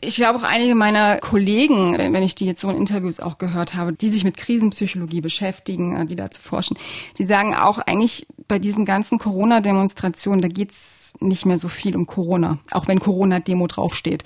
ich 0.01 0.15
glaube 0.15 0.39
auch 0.39 0.43
einige 0.43 0.75
meiner 0.75 1.19
Kollegen, 1.19 1.93
äh, 1.93 2.11
wenn 2.11 2.23
ich 2.23 2.35
die 2.35 2.45
jetzt 2.45 2.61
so 2.61 2.69
in 2.69 2.75
Interviews 2.75 3.19
auch 3.19 3.37
gehört 3.37 3.75
habe, 3.75 3.93
die 3.93 4.09
sich 4.09 4.23
mit 4.23 4.35
Krisenpsychologie 4.35 5.21
beschäftigen, 5.21 5.95
äh, 5.95 6.05
die 6.05 6.15
dazu 6.15 6.41
forschen, 6.41 6.77
die 7.17 7.25
sagen 7.25 7.55
auch 7.55 7.77
eigentlich 7.77 8.25
bei 8.47 8.59
diesen 8.59 8.85
ganzen 8.85 9.19
Corona-Demonstrationen, 9.19 10.41
da 10.41 10.47
geht's 10.47 11.13
nicht 11.19 11.45
mehr 11.45 11.57
so 11.57 11.67
viel 11.67 11.95
um 11.95 12.07
Corona, 12.07 12.57
auch 12.71 12.87
wenn 12.87 12.99
Corona-Demo 12.99 13.67
draufsteht. 13.67 14.23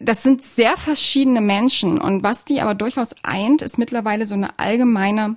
Das 0.00 0.22
sind 0.22 0.42
sehr 0.42 0.76
verschiedene 0.76 1.40
Menschen 1.40 2.00
und 2.00 2.22
was 2.22 2.44
die 2.44 2.60
aber 2.60 2.74
durchaus 2.74 3.14
eint, 3.22 3.62
ist 3.62 3.78
mittlerweile 3.78 4.26
so 4.26 4.34
eine 4.34 4.58
allgemeine 4.58 5.36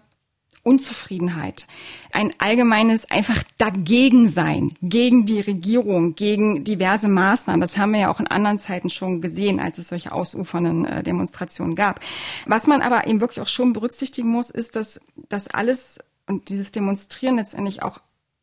Unzufriedenheit, 0.69 1.65
ein 2.11 2.31
allgemeines 2.37 3.09
einfach 3.09 3.41
dagegen 3.57 4.27
sein, 4.27 4.73
gegen 4.83 5.25
die 5.25 5.41
Regierung, 5.41 6.13
gegen 6.13 6.63
diverse 6.63 7.07
Maßnahmen. 7.07 7.59
Das 7.59 7.77
haben 7.77 7.93
wir 7.93 8.01
ja 8.01 8.11
auch 8.11 8.19
in 8.19 8.27
anderen 8.27 8.59
Zeiten 8.59 8.91
schon 8.91 9.19
gesehen, 9.19 9.59
als 9.59 9.79
es 9.79 9.87
solche 9.87 10.11
ausufernden 10.11 10.85
äh, 10.85 11.01
Demonstrationen 11.01 11.75
gab. 11.75 12.01
Was 12.45 12.67
man 12.67 12.81
aber 12.81 13.07
eben 13.07 13.19
wirklich 13.19 13.41
auch 13.41 13.47
schon 13.47 13.73
berücksichtigen 13.73 14.29
muss, 14.29 14.51
ist, 14.51 14.75
dass 14.75 15.01
das 15.29 15.47
alles 15.47 15.97
und 16.27 16.49
dieses 16.49 16.71
Demonstrieren 16.71 17.37
letztendlich 17.37 17.81
auch 17.81 17.99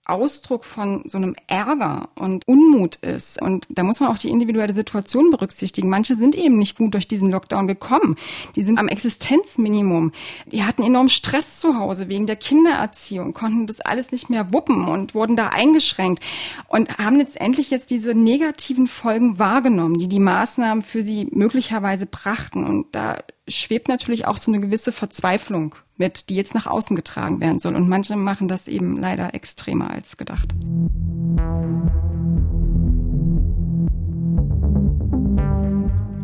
Ausdruck 0.07 0.65
von 0.65 1.03
so 1.07 1.19
einem 1.19 1.35
Ärger 1.47 2.09
und 2.15 2.47
Unmut 2.47 2.97
ist. 2.97 3.41
Und 3.41 3.67
da 3.69 3.83
muss 3.83 4.01
man 4.01 4.11
auch 4.11 4.19
die 4.19 4.31
individuelle 4.31 4.75
Situation 4.75 5.31
berücksichtigen. 5.31 5.89
Manche 5.89 6.15
sind 6.15 6.35
eben 6.35 6.59
nicht 6.59 6.77
gut 6.77 6.95
durch 6.95 7.09
diesen 7.09 7.31
Lockdown 7.31 7.67
gekommen. 7.67 8.17
Die 8.55 8.63
sind 8.63 8.79
am 8.79 8.89
Existenzminimum. 8.89 10.13
Die 10.47 10.65
hatten 10.65 10.83
enorm 10.83 11.09
Stress 11.09 11.61
zu 11.61 11.79
Hause 11.79 12.09
wegen 12.09 12.27
der 12.27 12.37
Kindererziehung, 12.37 13.35
konnten 13.35 13.67
das 13.67 13.81
alles 13.81 14.13
nicht 14.13 14.31
mehr 14.31 14.53
wuppen 14.53 14.87
und 14.89 15.15
wurden 15.15 15.37
da 15.37 15.49
eingeschränkt 15.49 16.23
und 16.69 16.99
haben 16.99 17.17
letztendlich 17.17 17.71
jetzt 17.71 17.91
diese 17.91 18.15
negativen 18.15 18.87
Folgen 18.87 19.39
wahrgenommen, 19.39 19.99
die 19.99 20.09
die 20.09 20.19
Maßnahmen 20.19 20.83
für 20.83 21.03
sie 21.03 21.29
möglicherweise 21.33 22.07
brachten. 22.07 22.65
Und 22.65 22.95
da 22.95 23.19
schwebt 23.49 23.89
natürlich 23.89 24.27
auch 24.27 24.39
so 24.39 24.51
eine 24.51 24.61
gewisse 24.61 24.93
Verzweiflung 24.93 25.77
mit, 25.97 26.31
die 26.31 26.37
jetzt 26.37 26.55
nach 26.55 26.67
außen 26.67 26.97
getragen 26.97 27.41
werden 27.41 27.59
soll. 27.59 27.75
Und 27.75 27.89
manche 27.89 28.17
machen 28.17 28.49
das 28.49 28.69
eben 28.69 28.97
leider 28.99 29.35
extremer 29.35 29.91
als 29.91 30.17
gedacht. 30.17 30.49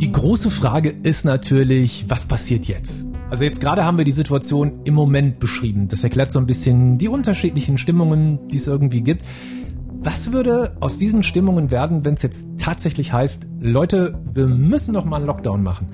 Die 0.00 0.10
große 0.10 0.50
Frage 0.50 0.90
ist 0.90 1.24
natürlich, 1.24 2.06
was 2.08 2.26
passiert 2.26 2.66
jetzt? 2.66 3.06
Also 3.30 3.44
jetzt 3.44 3.60
gerade 3.60 3.84
haben 3.84 3.98
wir 3.98 4.04
die 4.04 4.12
Situation 4.12 4.80
im 4.84 4.94
Moment 4.94 5.38
beschrieben. 5.38 5.86
Das 5.88 6.02
erklärt 6.04 6.32
so 6.32 6.38
ein 6.38 6.46
bisschen 6.46 6.98
die 6.98 7.08
unterschiedlichen 7.08 7.78
Stimmungen, 7.78 8.46
die 8.48 8.56
es 8.56 8.66
irgendwie 8.66 9.02
gibt. 9.02 9.22
Was 10.04 10.32
würde 10.32 10.76
aus 10.80 10.98
diesen 10.98 11.22
Stimmungen 11.22 11.70
werden, 11.70 12.04
wenn 12.04 12.14
es 12.14 12.22
jetzt 12.22 12.44
tatsächlich 12.58 13.12
heißt, 13.12 13.46
Leute, 13.60 14.20
wir 14.32 14.48
müssen 14.48 14.92
noch 14.92 15.04
mal 15.04 15.18
einen 15.18 15.26
Lockdown 15.26 15.62
machen? 15.62 15.88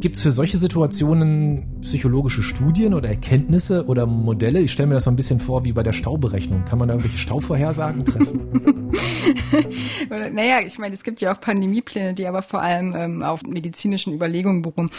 Gibt 0.00 0.14
es 0.14 0.22
für 0.22 0.32
solche 0.32 0.56
Situationen 0.56 1.78
psychologische 1.82 2.42
Studien 2.42 2.94
oder 2.94 3.10
Erkenntnisse 3.10 3.84
oder 3.84 4.06
Modelle? 4.06 4.60
Ich 4.60 4.72
stelle 4.72 4.86
mir 4.86 4.94
das 4.94 5.04
so 5.04 5.10
ein 5.10 5.16
bisschen 5.16 5.40
vor 5.40 5.66
wie 5.66 5.72
bei 5.72 5.82
der 5.82 5.92
Stauberechnung. 5.92 6.64
Kann 6.64 6.78
man 6.78 6.88
da 6.88 6.94
irgendwelche 6.94 7.18
Stauvorhersagen 7.18 8.06
treffen? 8.06 8.90
naja, 10.32 10.60
ich 10.64 10.78
meine, 10.78 10.94
es 10.94 11.04
gibt 11.04 11.20
ja 11.20 11.34
auch 11.34 11.40
Pandemiepläne, 11.40 12.14
die 12.14 12.26
aber 12.26 12.40
vor 12.40 12.62
allem 12.62 12.94
ähm, 12.96 13.22
auf 13.22 13.42
medizinischen 13.42 14.14
Überlegungen 14.14 14.62
beruhen. 14.62 14.90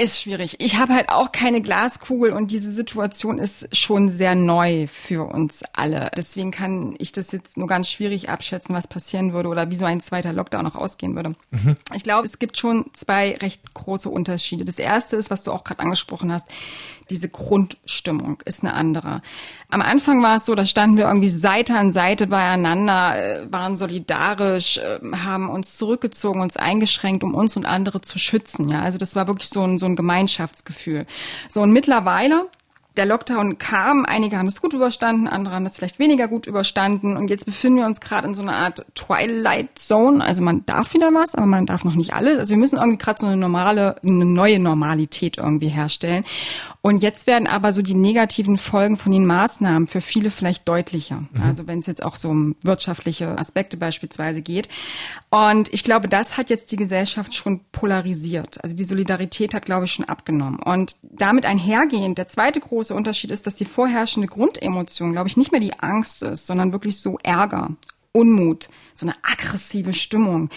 Ist 0.00 0.22
schwierig. 0.22 0.56
Ich 0.60 0.78
habe 0.78 0.94
halt 0.94 1.10
auch 1.10 1.30
keine 1.30 1.60
Glaskugel 1.60 2.32
und 2.32 2.50
diese 2.50 2.72
Situation 2.72 3.36
ist 3.36 3.76
schon 3.76 4.08
sehr 4.08 4.34
neu 4.34 4.86
für 4.86 5.30
uns 5.30 5.62
alle. 5.74 6.10
Deswegen 6.16 6.52
kann 6.52 6.94
ich 6.96 7.12
das 7.12 7.32
jetzt 7.32 7.58
nur 7.58 7.66
ganz 7.66 7.90
schwierig 7.90 8.30
abschätzen, 8.30 8.74
was 8.74 8.88
passieren 8.88 9.34
würde 9.34 9.50
oder 9.50 9.70
wie 9.70 9.76
so 9.76 9.84
ein 9.84 10.00
zweiter 10.00 10.32
Lockdown 10.32 10.64
noch 10.64 10.74
ausgehen 10.74 11.16
würde. 11.16 11.34
Mhm. 11.50 11.76
Ich 11.94 12.02
glaube, 12.02 12.26
es 12.26 12.38
gibt 12.38 12.56
schon 12.56 12.86
zwei 12.94 13.36
recht 13.36 13.74
große 13.74 14.08
Unterschiede. 14.08 14.64
Das 14.64 14.78
erste 14.78 15.16
ist, 15.16 15.30
was 15.30 15.42
du 15.42 15.52
auch 15.52 15.64
gerade 15.64 15.80
angesprochen 15.80 16.32
hast, 16.32 16.46
diese 17.10 17.28
Grundstimmung 17.28 18.40
ist 18.44 18.62
eine 18.62 18.74
andere. 18.74 19.20
Am 19.68 19.82
Anfang 19.82 20.22
war 20.22 20.36
es 20.36 20.46
so, 20.46 20.54
da 20.54 20.64
standen 20.64 20.96
wir 20.96 21.08
irgendwie 21.08 21.28
Seite 21.28 21.74
an 21.74 21.92
Seite 21.92 22.26
beieinander, 22.28 23.16
äh, 23.16 23.52
waren 23.52 23.76
solidarisch, 23.76 24.78
äh, 24.78 25.00
haben 25.24 25.50
uns 25.50 25.76
zurückgezogen, 25.76 26.40
uns 26.40 26.56
eingeschränkt, 26.56 27.22
um 27.24 27.34
uns 27.34 27.56
und 27.56 27.66
andere 27.66 28.00
zu 28.00 28.18
schützen. 28.18 28.68
Ja, 28.68 28.82
also 28.82 28.98
das 28.98 29.16
war 29.16 29.26
wirklich 29.26 29.48
so 29.48 29.62
ein, 29.62 29.78
so 29.78 29.86
ein 29.86 29.96
Gemeinschaftsgefühl. 29.96 31.06
So 31.48 31.60
und 31.60 31.72
mittlerweile 31.72 32.46
der 32.96 33.06
Lockdown 33.06 33.58
kam, 33.58 34.04
einige 34.04 34.36
haben 34.36 34.48
es 34.48 34.60
gut 34.60 34.72
überstanden, 34.72 35.28
andere 35.28 35.54
haben 35.54 35.64
es 35.64 35.76
vielleicht 35.76 35.98
weniger 35.98 36.26
gut 36.26 36.46
überstanden 36.46 37.16
und 37.16 37.30
jetzt 37.30 37.46
befinden 37.46 37.78
wir 37.78 37.86
uns 37.86 38.00
gerade 38.00 38.26
in 38.26 38.34
so 38.34 38.42
einer 38.42 38.56
Art 38.56 38.84
Twilight 38.94 39.78
Zone. 39.78 40.24
Also 40.24 40.42
man 40.42 40.66
darf 40.66 40.92
wieder 40.92 41.14
was, 41.14 41.34
aber 41.34 41.46
man 41.46 41.66
darf 41.66 41.84
noch 41.84 41.94
nicht 41.94 42.14
alles. 42.14 42.38
Also 42.38 42.50
wir 42.50 42.58
müssen 42.58 42.76
irgendwie 42.76 42.98
gerade 42.98 43.20
so 43.20 43.26
eine 43.26 43.36
normale, 43.36 43.96
eine 44.04 44.24
neue 44.24 44.58
Normalität 44.58 45.38
irgendwie 45.38 45.68
herstellen. 45.68 46.24
Und 46.82 47.02
jetzt 47.02 47.26
werden 47.26 47.46
aber 47.46 47.72
so 47.72 47.82
die 47.82 47.94
negativen 47.94 48.56
Folgen 48.56 48.96
von 48.96 49.12
den 49.12 49.26
Maßnahmen 49.26 49.86
für 49.86 50.00
viele 50.00 50.30
vielleicht 50.30 50.66
deutlicher. 50.66 51.24
Mhm. 51.32 51.42
Also 51.42 51.66
wenn 51.66 51.80
es 51.80 51.86
jetzt 51.86 52.02
auch 52.02 52.16
so 52.16 52.30
um 52.30 52.56
wirtschaftliche 52.62 53.38
Aspekte 53.38 53.76
beispielsweise 53.76 54.40
geht. 54.40 54.68
Und 55.28 55.72
ich 55.74 55.84
glaube, 55.84 56.08
das 56.08 56.38
hat 56.38 56.48
jetzt 56.48 56.72
die 56.72 56.76
Gesellschaft 56.76 57.34
schon 57.34 57.60
polarisiert. 57.72 58.62
Also 58.64 58.74
die 58.74 58.84
Solidarität 58.84 59.52
hat, 59.52 59.66
glaube 59.66 59.84
ich, 59.84 59.92
schon 59.92 60.06
abgenommen. 60.06 60.58
Und 60.58 60.96
damit 61.02 61.44
einhergehend, 61.44 62.16
der 62.16 62.28
zweite 62.28 62.60
große 62.60 62.94
Unterschied 62.94 63.30
ist, 63.30 63.46
dass 63.46 63.56
die 63.56 63.66
vorherrschende 63.66 64.28
Grundemotion, 64.28 65.12
glaube 65.12 65.28
ich, 65.28 65.36
nicht 65.36 65.52
mehr 65.52 65.60
die 65.60 65.78
Angst 65.80 66.22
ist, 66.22 66.46
sondern 66.46 66.72
wirklich 66.72 66.98
so 67.00 67.18
Ärger, 67.22 67.76
Unmut, 68.12 68.70
so 68.94 69.06
eine 69.06 69.16
aggressive 69.22 69.92
Stimmung. 69.92 70.48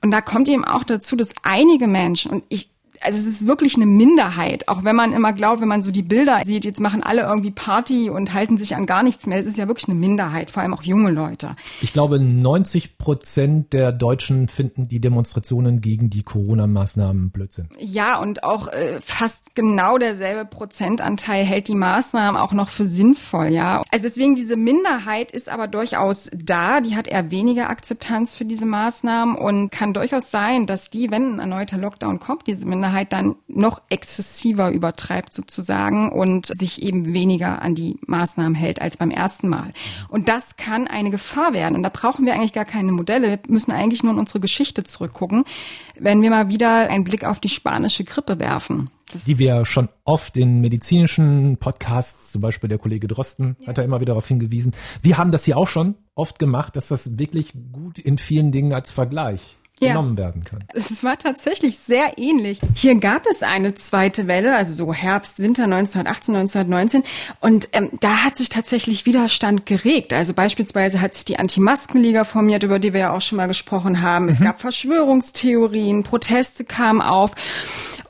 Und 0.00 0.12
da 0.12 0.20
kommt 0.20 0.48
eben 0.48 0.64
auch 0.64 0.84
dazu, 0.84 1.16
dass 1.16 1.34
einige 1.42 1.88
Menschen, 1.88 2.30
und 2.30 2.44
ich 2.48 2.70
also 3.02 3.18
es 3.18 3.26
ist 3.26 3.46
wirklich 3.46 3.76
eine 3.76 3.86
Minderheit, 3.86 4.68
auch 4.68 4.84
wenn 4.84 4.96
man 4.96 5.12
immer 5.12 5.32
glaubt, 5.32 5.60
wenn 5.60 5.68
man 5.68 5.82
so 5.82 5.90
die 5.90 6.02
Bilder 6.02 6.42
sieht, 6.44 6.64
jetzt 6.64 6.80
machen 6.80 7.02
alle 7.02 7.22
irgendwie 7.22 7.50
Party 7.50 8.10
und 8.10 8.32
halten 8.32 8.56
sich 8.56 8.76
an 8.76 8.86
gar 8.86 9.02
nichts 9.02 9.26
mehr. 9.26 9.38
Es 9.38 9.46
ist 9.46 9.58
ja 9.58 9.68
wirklich 9.68 9.88
eine 9.88 9.98
Minderheit, 9.98 10.50
vor 10.50 10.62
allem 10.62 10.74
auch 10.74 10.82
junge 10.82 11.10
Leute. 11.10 11.56
Ich 11.80 11.92
glaube, 11.92 12.18
90 12.18 12.98
Prozent 12.98 13.72
der 13.72 13.92
Deutschen 13.92 14.48
finden 14.48 14.88
die 14.88 15.00
Demonstrationen 15.00 15.80
gegen 15.80 16.10
die 16.10 16.22
Corona-Maßnahmen 16.22 17.30
Blödsinn. 17.30 17.68
Ja, 17.78 18.18
und 18.18 18.44
auch 18.44 18.68
äh, 18.68 19.00
fast 19.00 19.54
genau 19.54 19.98
derselbe 19.98 20.44
Prozentanteil 20.44 21.44
hält 21.44 21.68
die 21.68 21.74
Maßnahmen 21.74 22.40
auch 22.40 22.52
noch 22.52 22.68
für 22.68 22.86
sinnvoll, 22.86 23.48
ja. 23.48 23.82
Also 23.90 24.04
deswegen 24.04 24.34
diese 24.34 24.56
Minderheit 24.56 25.32
ist 25.32 25.48
aber 25.48 25.68
durchaus 25.68 26.30
da, 26.34 26.80
die 26.80 26.96
hat 26.96 27.06
eher 27.06 27.30
weniger 27.30 27.70
Akzeptanz 27.70 28.34
für 28.34 28.44
diese 28.44 28.66
Maßnahmen 28.66 29.36
und 29.36 29.70
kann 29.70 29.92
durchaus 29.92 30.30
sein, 30.30 30.66
dass 30.66 30.90
die, 30.90 31.10
wenn 31.10 31.34
ein 31.34 31.38
erneuter 31.38 31.78
Lockdown 31.78 32.20
kommt, 32.20 32.46
diese 32.46 32.66
Minderheit 32.66 32.85
Minderheit 32.86 33.12
dann 33.12 33.34
noch 33.48 33.82
exzessiver 33.88 34.70
übertreibt 34.70 35.32
sozusagen 35.32 36.12
und 36.12 36.46
sich 36.46 36.82
eben 36.82 37.12
weniger 37.12 37.60
an 37.62 37.74
die 37.74 37.98
Maßnahmen 38.06 38.54
hält 38.54 38.80
als 38.80 38.96
beim 38.96 39.10
ersten 39.10 39.48
Mal. 39.48 39.72
Und 40.08 40.28
das 40.28 40.56
kann 40.56 40.86
eine 40.86 41.10
Gefahr 41.10 41.52
werden. 41.52 41.74
Und 41.74 41.82
da 41.82 41.90
brauchen 41.92 42.26
wir 42.26 42.34
eigentlich 42.34 42.52
gar 42.52 42.64
keine 42.64 42.92
Modelle. 42.92 43.28
Wir 43.28 43.40
müssen 43.48 43.72
eigentlich 43.72 44.04
nur 44.04 44.12
in 44.12 44.18
unsere 44.18 44.38
Geschichte 44.38 44.84
zurückgucken, 44.84 45.44
wenn 45.98 46.22
wir 46.22 46.30
mal 46.30 46.48
wieder 46.48 46.88
einen 46.88 47.04
Blick 47.04 47.24
auf 47.24 47.40
die 47.40 47.48
spanische 47.48 48.04
Grippe 48.04 48.38
werfen. 48.38 48.90
Das 49.12 49.24
die 49.24 49.38
wir 49.38 49.64
schon 49.64 49.88
oft 50.04 50.36
in 50.36 50.60
medizinischen 50.60 51.58
Podcasts, 51.58 52.32
zum 52.32 52.40
Beispiel 52.40 52.68
der 52.68 52.78
Kollege 52.78 53.06
Drosten, 53.06 53.56
ja. 53.60 53.68
hat 53.68 53.78
da 53.78 53.82
immer 53.82 54.00
wieder 54.00 54.12
darauf 54.12 54.26
hingewiesen. 54.26 54.72
Wir 55.02 55.16
haben 55.18 55.30
das 55.30 55.44
hier 55.44 55.56
auch 55.56 55.68
schon 55.68 55.94
oft 56.14 56.38
gemacht, 56.38 56.76
dass 56.76 56.88
das 56.88 57.18
wirklich 57.18 57.52
gut 57.72 57.98
in 57.98 58.18
vielen 58.18 58.50
Dingen 58.50 58.72
als 58.72 58.90
Vergleich 58.90 59.58
ja. 59.80 59.88
genommen 59.88 60.16
werden 60.16 60.44
kann. 60.44 60.64
Es 60.72 61.04
war 61.04 61.18
tatsächlich 61.18 61.78
sehr 61.78 62.18
ähnlich. 62.18 62.60
Hier 62.74 62.94
gab 62.94 63.26
es 63.26 63.42
eine 63.42 63.74
zweite 63.74 64.26
Welle, 64.26 64.56
also 64.56 64.72
so 64.72 64.92
Herbst, 64.92 65.38
Winter 65.38 65.64
1918, 65.64 66.34
1919. 66.34 67.02
Und 67.40 67.68
ähm, 67.72 67.90
da 68.00 68.24
hat 68.24 68.38
sich 68.38 68.48
tatsächlich 68.48 69.06
Widerstand 69.06 69.66
geregt. 69.66 70.12
Also 70.12 70.32
beispielsweise 70.34 71.00
hat 71.00 71.14
sich 71.14 71.24
die 71.24 71.38
Anti-Masken-Liga 71.38 72.24
formiert, 72.24 72.62
über 72.62 72.78
die 72.78 72.92
wir 72.92 73.00
ja 73.00 73.12
auch 73.12 73.20
schon 73.20 73.36
mal 73.36 73.48
gesprochen 73.48 74.00
haben. 74.00 74.24
Mhm. 74.24 74.30
Es 74.30 74.40
gab 74.40 74.60
Verschwörungstheorien, 74.60 76.02
Proteste 76.02 76.64
kamen 76.64 77.02
auf. 77.02 77.32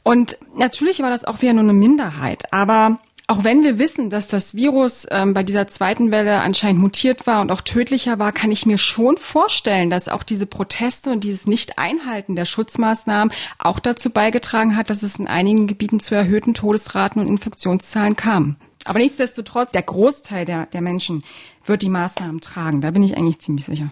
Und 0.03 0.39
natürlich 0.57 1.01
war 1.01 1.11
das 1.11 1.25
auch 1.25 1.43
wieder 1.43 1.53
nur 1.53 1.65
eine 1.65 1.73
Minderheit. 1.73 2.53
Aber 2.53 3.01
auch 3.29 3.43
wenn 3.43 3.65
wir 3.65 3.79
wissen, 3.79 4.09
dass 4.09 4.29
das 4.29 4.55
Virus 4.55 5.07
ähm, 5.11 5.35
bei 5.35 5.43
dieser 5.43 5.67
zweiten 5.67 6.13
Welle 6.13 6.43
anscheinend 6.43 6.81
mutiert 6.81 7.27
war 7.27 7.41
und 7.41 7.51
auch 7.51 7.61
tödlicher 7.61 8.21
war, 8.21 8.31
kann 8.31 8.53
ich 8.53 8.67
mir 8.67 8.79
schon 8.79 9.17
vorstellen, 9.17 9.91
dass 9.91 10.09
auch 10.09 10.23
diese 10.23 10.47
Proteste 10.47 11.11
und 11.11 11.25
dieses 11.25 11.47
Nicht-Einhalten 11.47 12.37
der 12.37 12.45
Schutzmaßnahmen 12.45 13.35
auch 13.59 13.81
dazu 13.81 14.11
beigetragen 14.11 14.77
hat, 14.77 14.91
dass 14.91 15.03
es 15.03 15.19
in 15.19 15.27
einigen 15.27 15.67
Gebieten 15.67 15.99
zu 15.99 16.15
erhöhten 16.15 16.55
Todesraten 16.55 17.21
und 17.21 17.27
Infektionszahlen 17.27 18.15
kam. 18.15 18.57
Aber 18.85 19.01
nichtsdestotrotz, 19.01 19.73
der 19.73 19.83
Großteil 19.83 20.45
der, 20.45 20.67
der 20.67 20.81
Menschen 20.81 21.25
wird 21.65 21.83
die 21.83 21.89
Maßnahmen 21.89 22.41
tragen. 22.41 22.81
Da 22.81 22.93
bin 22.93 23.03
ich 23.03 23.17
eigentlich 23.17 23.41
ziemlich 23.41 23.65
sicher. 23.65 23.91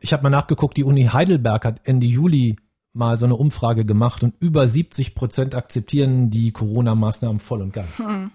Ich 0.00 0.14
habe 0.14 0.22
mal 0.22 0.30
nachgeguckt, 0.30 0.78
die 0.78 0.84
Uni 0.84 1.04
Heidelberg 1.04 1.66
hat 1.66 1.80
Ende 1.84 2.06
Juli 2.06 2.56
mal 2.94 3.18
so 3.18 3.26
eine 3.26 3.36
Umfrage 3.36 3.84
gemacht 3.84 4.24
und 4.24 4.34
über 4.40 4.66
70 4.66 5.14
Prozent 5.14 5.54
akzeptieren 5.54 6.30
die 6.30 6.52
Corona-Maßnahmen 6.52 7.38
voll 7.38 7.60
und 7.60 7.74
ganz. 7.74 7.98
Hm. 7.98 8.30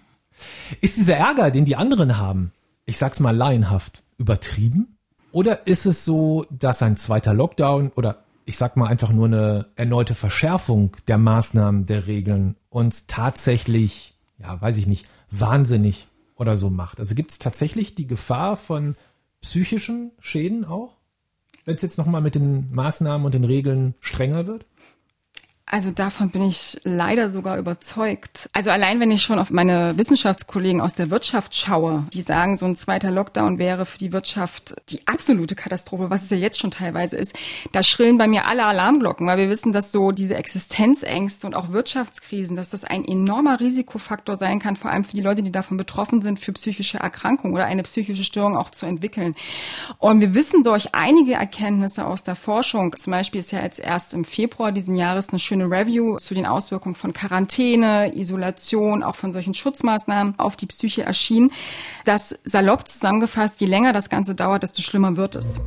Ist 0.79 0.97
dieser 0.97 1.17
Ärger, 1.17 1.51
den 1.51 1.65
die 1.65 1.75
anderen 1.75 2.17
haben, 2.17 2.51
ich 2.85 2.97
sag's 2.97 3.19
mal 3.19 3.35
laienhaft, 3.35 4.03
übertrieben? 4.17 4.97
Oder 5.31 5.65
ist 5.67 5.85
es 5.85 6.03
so, 6.03 6.45
dass 6.49 6.81
ein 6.81 6.97
zweiter 6.97 7.33
Lockdown 7.33 7.91
oder 7.95 8.23
ich 8.45 8.57
sag 8.57 8.75
mal 8.75 8.87
einfach 8.87 9.11
nur 9.11 9.27
eine 9.27 9.67
erneute 9.75 10.15
Verschärfung 10.15 10.95
der 11.07 11.17
Maßnahmen, 11.17 11.85
der 11.85 12.07
Regeln 12.07 12.55
uns 12.69 13.07
tatsächlich, 13.07 14.15
ja, 14.39 14.59
weiß 14.59 14.77
ich 14.77 14.87
nicht, 14.87 15.07
wahnsinnig 15.29 16.07
oder 16.35 16.57
so 16.57 16.69
macht? 16.69 16.99
Also 16.99 17.15
gibt 17.15 17.31
es 17.31 17.39
tatsächlich 17.39 17.95
die 17.95 18.07
Gefahr 18.07 18.57
von 18.57 18.95
psychischen 19.41 20.11
Schäden 20.19 20.65
auch? 20.65 20.97
Wenn 21.65 21.75
es 21.75 21.81
jetzt 21.81 21.97
nochmal 21.97 22.21
mit 22.21 22.35
den 22.35 22.73
Maßnahmen 22.73 23.25
und 23.25 23.33
den 23.33 23.43
Regeln 23.43 23.95
strenger 23.99 24.47
wird? 24.47 24.65
Also 25.71 25.89
davon 25.89 26.31
bin 26.31 26.41
ich 26.41 26.81
leider 26.83 27.29
sogar 27.29 27.57
überzeugt. 27.57 28.49
Also 28.51 28.71
allein 28.71 28.99
wenn 28.99 29.09
ich 29.09 29.23
schon 29.23 29.39
auf 29.39 29.51
meine 29.51 29.97
Wissenschaftskollegen 29.97 30.81
aus 30.81 30.95
der 30.95 31.09
Wirtschaft 31.09 31.55
schaue, 31.55 32.07
die 32.11 32.23
sagen, 32.23 32.57
so 32.57 32.65
ein 32.65 32.75
zweiter 32.75 33.09
Lockdown 33.09 33.57
wäre 33.57 33.85
für 33.85 33.97
die 33.97 34.11
Wirtschaft 34.11 34.75
die 34.89 35.07
absolute 35.07 35.55
Katastrophe, 35.55 36.09
was 36.09 36.23
es 36.23 36.29
ja 36.29 36.35
jetzt 36.35 36.59
schon 36.59 36.71
teilweise 36.71 37.15
ist, 37.15 37.37
da 37.71 37.83
schrillen 37.83 38.17
bei 38.17 38.27
mir 38.27 38.47
alle 38.47 38.65
Alarmglocken, 38.65 39.25
weil 39.25 39.37
wir 39.37 39.47
wissen, 39.47 39.71
dass 39.71 39.93
so 39.93 40.11
diese 40.11 40.35
Existenzängste 40.35 41.47
und 41.47 41.55
auch 41.55 41.71
Wirtschaftskrisen, 41.71 42.57
dass 42.57 42.69
das 42.69 42.83
ein 42.83 43.05
enormer 43.05 43.61
Risikofaktor 43.61 44.35
sein 44.35 44.59
kann, 44.59 44.75
vor 44.75 44.91
allem 44.91 45.05
für 45.05 45.15
die 45.15 45.21
Leute, 45.21 45.41
die 45.41 45.53
davon 45.53 45.77
betroffen 45.77 46.21
sind, 46.21 46.41
für 46.41 46.51
psychische 46.51 46.97
Erkrankungen 46.97 47.55
oder 47.55 47.63
eine 47.63 47.83
psychische 47.83 48.25
Störung 48.25 48.57
auch 48.57 48.71
zu 48.71 48.85
entwickeln. 48.85 49.35
Und 49.99 50.19
wir 50.19 50.35
wissen 50.35 50.63
durch 50.63 50.93
einige 50.93 51.35
Erkenntnisse 51.35 52.05
aus 52.05 52.23
der 52.23 52.35
Forschung, 52.35 52.93
zum 52.97 53.11
Beispiel 53.11 53.39
ist 53.39 53.51
ja 53.51 53.61
jetzt 53.61 53.79
erst 53.79 54.13
im 54.13 54.25
Februar 54.25 54.73
diesen 54.73 54.97
Jahres 54.97 55.29
eine 55.29 55.39
schöne 55.39 55.60
eine 55.61 55.71
Review 55.71 56.17
zu 56.17 56.33
den 56.33 56.45
Auswirkungen 56.45 56.95
von 56.95 57.13
Quarantäne, 57.13 58.15
Isolation, 58.15 59.03
auch 59.03 59.15
von 59.15 59.31
solchen 59.31 59.53
Schutzmaßnahmen 59.53 60.39
auf 60.39 60.55
die 60.55 60.65
Psyche 60.67 61.03
erschienen, 61.03 61.51
dass 62.05 62.35
salopp 62.43 62.87
zusammengefasst, 62.87 63.61
je 63.61 63.67
länger 63.67 63.93
das 63.93 64.09
Ganze 64.09 64.35
dauert, 64.35 64.63
desto 64.63 64.81
schlimmer 64.81 65.15
wird 65.15 65.35
es. 65.35 65.61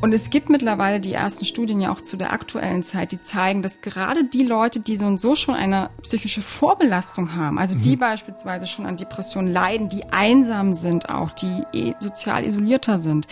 Und 0.00 0.12
es 0.12 0.30
gibt 0.30 0.48
mittlerweile 0.48 1.00
die 1.00 1.12
ersten 1.12 1.44
Studien 1.44 1.80
ja 1.80 1.92
auch 1.92 2.00
zu 2.00 2.16
der 2.16 2.32
aktuellen 2.32 2.82
Zeit, 2.82 3.12
die 3.12 3.20
zeigen, 3.20 3.62
dass 3.62 3.80
gerade 3.80 4.24
die 4.24 4.44
Leute, 4.44 4.80
die 4.80 4.96
so 4.96 5.06
und 5.06 5.20
so 5.20 5.34
schon 5.34 5.54
eine 5.54 5.90
psychische 6.02 6.42
Vorbelastung 6.42 7.34
haben, 7.34 7.58
also 7.58 7.78
die 7.78 7.96
mhm. 7.96 8.00
beispielsweise 8.00 8.66
schon 8.66 8.86
an 8.86 8.96
Depressionen 8.96 9.52
leiden, 9.52 9.88
die 9.88 10.04
einsam 10.12 10.74
sind 10.74 11.08
auch, 11.08 11.30
die 11.30 11.62
eh 11.72 11.94
sozial 12.00 12.44
isolierter 12.44 12.98
sind 12.98 13.26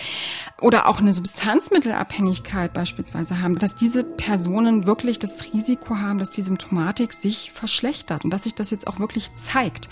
oder 0.60 0.86
auch 0.86 1.00
eine 1.00 1.12
Substanzmittelabhängigkeit 1.12 2.72
beispielsweise 2.72 3.42
haben, 3.42 3.58
dass 3.58 3.74
diese 3.74 4.04
Personen 4.04 4.86
wirklich 4.86 5.18
das 5.18 5.52
Risiko 5.52 5.79
haben, 5.88 6.18
dass 6.18 6.30
die 6.30 6.42
Symptomatik 6.42 7.12
sich 7.12 7.52
verschlechtert 7.52 8.24
und 8.24 8.30
dass 8.30 8.44
sich 8.44 8.54
das 8.54 8.70
jetzt 8.70 8.86
auch 8.86 8.98
wirklich 8.98 9.34
zeigt. 9.34 9.88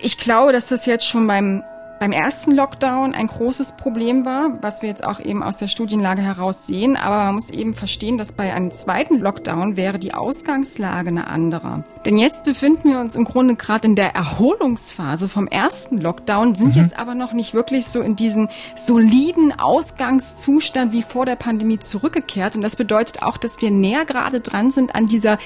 Ich 0.00 0.18
glaube, 0.18 0.52
dass 0.52 0.68
das 0.68 0.86
jetzt 0.86 1.06
schon 1.06 1.26
beim 1.26 1.62
beim 2.00 2.12
ersten 2.12 2.52
Lockdown 2.52 3.12
ein 3.12 3.26
großes 3.26 3.72
Problem 3.72 4.24
war, 4.24 4.58
was 4.62 4.80
wir 4.80 4.88
jetzt 4.88 5.04
auch 5.04 5.20
eben 5.20 5.42
aus 5.42 5.58
der 5.58 5.68
Studienlage 5.68 6.22
heraus 6.22 6.66
sehen. 6.66 6.96
Aber 6.96 7.24
man 7.24 7.34
muss 7.34 7.50
eben 7.50 7.74
verstehen, 7.74 8.16
dass 8.16 8.32
bei 8.32 8.54
einem 8.54 8.70
zweiten 8.70 9.18
Lockdown 9.18 9.76
wäre 9.76 9.98
die 9.98 10.14
Ausgangslage 10.14 11.10
eine 11.10 11.28
andere. 11.28 11.84
Denn 12.06 12.16
jetzt 12.16 12.44
befinden 12.44 12.90
wir 12.90 13.00
uns 13.00 13.16
im 13.16 13.24
Grunde 13.24 13.54
gerade 13.54 13.86
in 13.86 13.96
der 13.96 14.14
Erholungsphase 14.14 15.28
vom 15.28 15.46
ersten 15.46 16.00
Lockdown, 16.00 16.54
sind 16.54 16.74
mhm. 16.74 16.82
jetzt 16.82 16.98
aber 16.98 17.14
noch 17.14 17.34
nicht 17.34 17.52
wirklich 17.52 17.86
so 17.86 18.00
in 18.00 18.16
diesen 18.16 18.48
soliden 18.76 19.52
Ausgangszustand 19.52 20.94
wie 20.94 21.02
vor 21.02 21.26
der 21.26 21.36
Pandemie 21.36 21.80
zurückgekehrt. 21.80 22.56
Und 22.56 22.62
das 22.62 22.76
bedeutet 22.76 23.22
auch, 23.22 23.36
dass 23.36 23.60
wir 23.60 23.70
näher 23.70 24.06
gerade 24.06 24.40
dran 24.40 24.70
sind 24.70 24.94
an 24.94 25.04
dieser, 25.04 25.36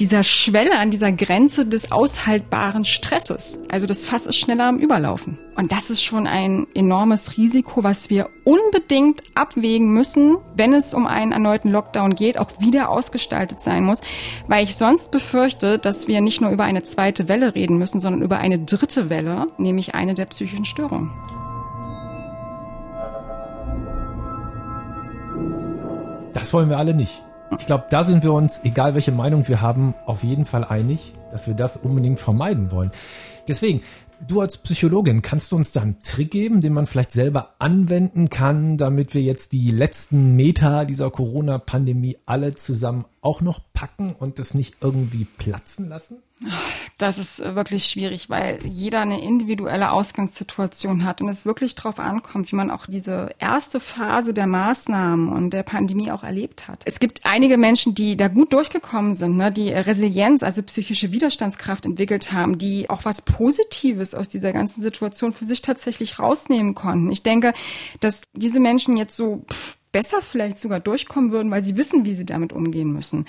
dieser 0.00 0.24
Schwelle, 0.24 0.76
an 0.76 0.90
dieser 0.90 1.12
Grenze 1.12 1.66
des 1.66 1.92
aushaltbaren 1.92 2.84
Stresses. 2.84 3.60
Also 3.70 3.86
das 3.86 4.04
Fass 4.04 4.26
ist 4.26 4.38
schneller 4.38 4.64
am 4.64 4.78
Überlaufen. 4.78 5.38
Und 5.54 5.72
das 5.72 5.90
ist 5.90 5.99
schon 6.02 6.26
ein 6.26 6.66
enormes 6.74 7.36
Risiko, 7.36 7.82
was 7.84 8.10
wir 8.10 8.28
unbedingt 8.44 9.22
abwägen 9.34 9.92
müssen, 9.92 10.36
wenn 10.54 10.72
es 10.72 10.94
um 10.94 11.06
einen 11.06 11.32
erneuten 11.32 11.70
Lockdown 11.70 12.14
geht, 12.14 12.38
auch 12.38 12.50
wieder 12.58 12.90
ausgestaltet 12.90 13.60
sein 13.60 13.84
muss, 13.84 14.00
weil 14.48 14.64
ich 14.64 14.76
sonst 14.76 15.10
befürchte, 15.10 15.78
dass 15.78 16.08
wir 16.08 16.20
nicht 16.20 16.40
nur 16.40 16.50
über 16.50 16.64
eine 16.64 16.82
zweite 16.82 17.28
Welle 17.28 17.54
reden 17.54 17.78
müssen, 17.78 18.00
sondern 18.00 18.22
über 18.22 18.38
eine 18.38 18.58
dritte 18.58 19.10
Welle, 19.10 19.48
nämlich 19.58 19.94
eine 19.94 20.14
der 20.14 20.26
psychischen 20.26 20.64
Störungen. 20.64 21.10
Das 26.32 26.52
wollen 26.52 26.68
wir 26.68 26.78
alle 26.78 26.94
nicht. 26.94 27.22
Ich 27.58 27.66
glaube, 27.66 27.84
da 27.90 28.04
sind 28.04 28.22
wir 28.22 28.32
uns, 28.32 28.60
egal 28.64 28.94
welche 28.94 29.12
Meinung 29.12 29.48
wir 29.48 29.60
haben, 29.60 29.94
auf 30.06 30.22
jeden 30.22 30.44
Fall 30.44 30.64
einig, 30.64 31.12
dass 31.32 31.46
wir 31.46 31.54
das 31.54 31.76
unbedingt 31.76 32.20
vermeiden 32.20 32.70
wollen. 32.70 32.92
Deswegen, 33.48 33.82
Du 34.28 34.40
als 34.40 34.58
Psychologin, 34.58 35.22
kannst 35.22 35.50
du 35.50 35.56
uns 35.56 35.72
da 35.72 35.80
einen 35.80 35.98
Trick 36.00 36.30
geben, 36.30 36.60
den 36.60 36.74
man 36.74 36.86
vielleicht 36.86 37.10
selber 37.10 37.54
anwenden 37.58 38.28
kann, 38.28 38.76
damit 38.76 39.14
wir 39.14 39.22
jetzt 39.22 39.52
die 39.52 39.70
letzten 39.70 40.36
Meter 40.36 40.84
dieser 40.84 41.10
Corona-Pandemie 41.10 42.18
alle 42.26 42.54
zusammen 42.54 43.06
auch 43.22 43.40
noch 43.40 43.60
packen 43.72 44.14
und 44.14 44.38
das 44.38 44.52
nicht 44.52 44.76
irgendwie 44.82 45.24
platzen 45.24 45.88
lassen? 45.88 46.18
Das 46.96 47.18
ist 47.18 47.38
wirklich 47.38 47.84
schwierig, 47.84 48.30
weil 48.30 48.58
jeder 48.64 49.00
eine 49.00 49.22
individuelle 49.22 49.92
Ausgangssituation 49.92 51.04
hat 51.04 51.20
und 51.20 51.28
es 51.28 51.44
wirklich 51.44 51.74
darauf 51.74 51.98
ankommt, 51.98 52.50
wie 52.50 52.56
man 52.56 52.70
auch 52.70 52.86
diese 52.86 53.30
erste 53.38 53.78
Phase 53.78 54.32
der 54.32 54.46
Maßnahmen 54.46 55.28
und 55.28 55.50
der 55.50 55.62
Pandemie 55.62 56.10
auch 56.10 56.24
erlebt 56.24 56.66
hat. 56.66 56.82
Es 56.86 56.98
gibt 56.98 57.20
einige 57.24 57.58
Menschen, 57.58 57.94
die 57.94 58.16
da 58.16 58.28
gut 58.28 58.54
durchgekommen 58.54 59.14
sind, 59.14 59.36
ne, 59.36 59.52
die 59.52 59.68
Resilienz, 59.70 60.42
also 60.42 60.62
psychische 60.62 61.12
Widerstandskraft 61.12 61.84
entwickelt 61.84 62.32
haben, 62.32 62.56
die 62.56 62.88
auch 62.88 63.04
was 63.04 63.20
Positives 63.20 64.14
aus 64.14 64.28
dieser 64.28 64.52
ganzen 64.52 64.82
Situation 64.82 65.32
für 65.32 65.44
sich 65.44 65.60
tatsächlich 65.60 66.18
rausnehmen 66.18 66.74
konnten. 66.74 67.10
Ich 67.10 67.22
denke, 67.22 67.52
dass 68.00 68.22
diese 68.32 68.60
Menschen 68.60 68.96
jetzt 68.96 69.14
so 69.14 69.44
pff, 69.50 69.76
besser 69.92 70.22
vielleicht 70.22 70.58
sogar 70.58 70.80
durchkommen 70.80 71.32
würden, 71.32 71.50
weil 71.50 71.62
sie 71.62 71.76
wissen, 71.76 72.04
wie 72.04 72.14
sie 72.14 72.26
damit 72.26 72.52
umgehen 72.52 72.92
müssen. 72.92 73.26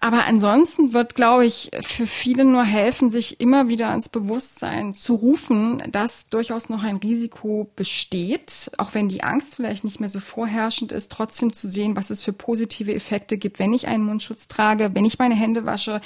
Aber 0.00 0.26
ansonsten 0.26 0.92
wird, 0.92 1.16
glaube 1.16 1.44
ich, 1.44 1.72
für 1.80 2.06
viele 2.06 2.44
nur 2.44 2.62
helfen, 2.62 3.10
sich 3.10 3.40
immer 3.40 3.68
wieder 3.68 3.90
ans 3.90 4.08
Bewusstsein 4.08 4.94
zu 4.94 5.16
rufen, 5.16 5.82
dass 5.90 6.28
durchaus 6.28 6.68
noch 6.68 6.84
ein 6.84 6.98
Risiko 6.98 7.68
besteht, 7.74 8.70
auch 8.78 8.94
wenn 8.94 9.08
die 9.08 9.24
Angst 9.24 9.56
vielleicht 9.56 9.82
nicht 9.82 9.98
mehr 9.98 10.08
so 10.08 10.20
vorherrschend 10.20 10.92
ist, 10.92 11.10
trotzdem 11.10 11.52
zu 11.52 11.68
sehen, 11.68 11.96
was 11.96 12.10
es 12.10 12.22
für 12.22 12.32
positive 12.32 12.94
Effekte 12.94 13.38
gibt, 13.38 13.58
wenn 13.58 13.72
ich 13.72 13.88
einen 13.88 14.04
Mundschutz 14.04 14.46
trage, 14.46 14.94
wenn 14.94 15.04
ich 15.04 15.18
meine 15.18 15.34
Hände 15.34 15.66
wasche, 15.66 16.00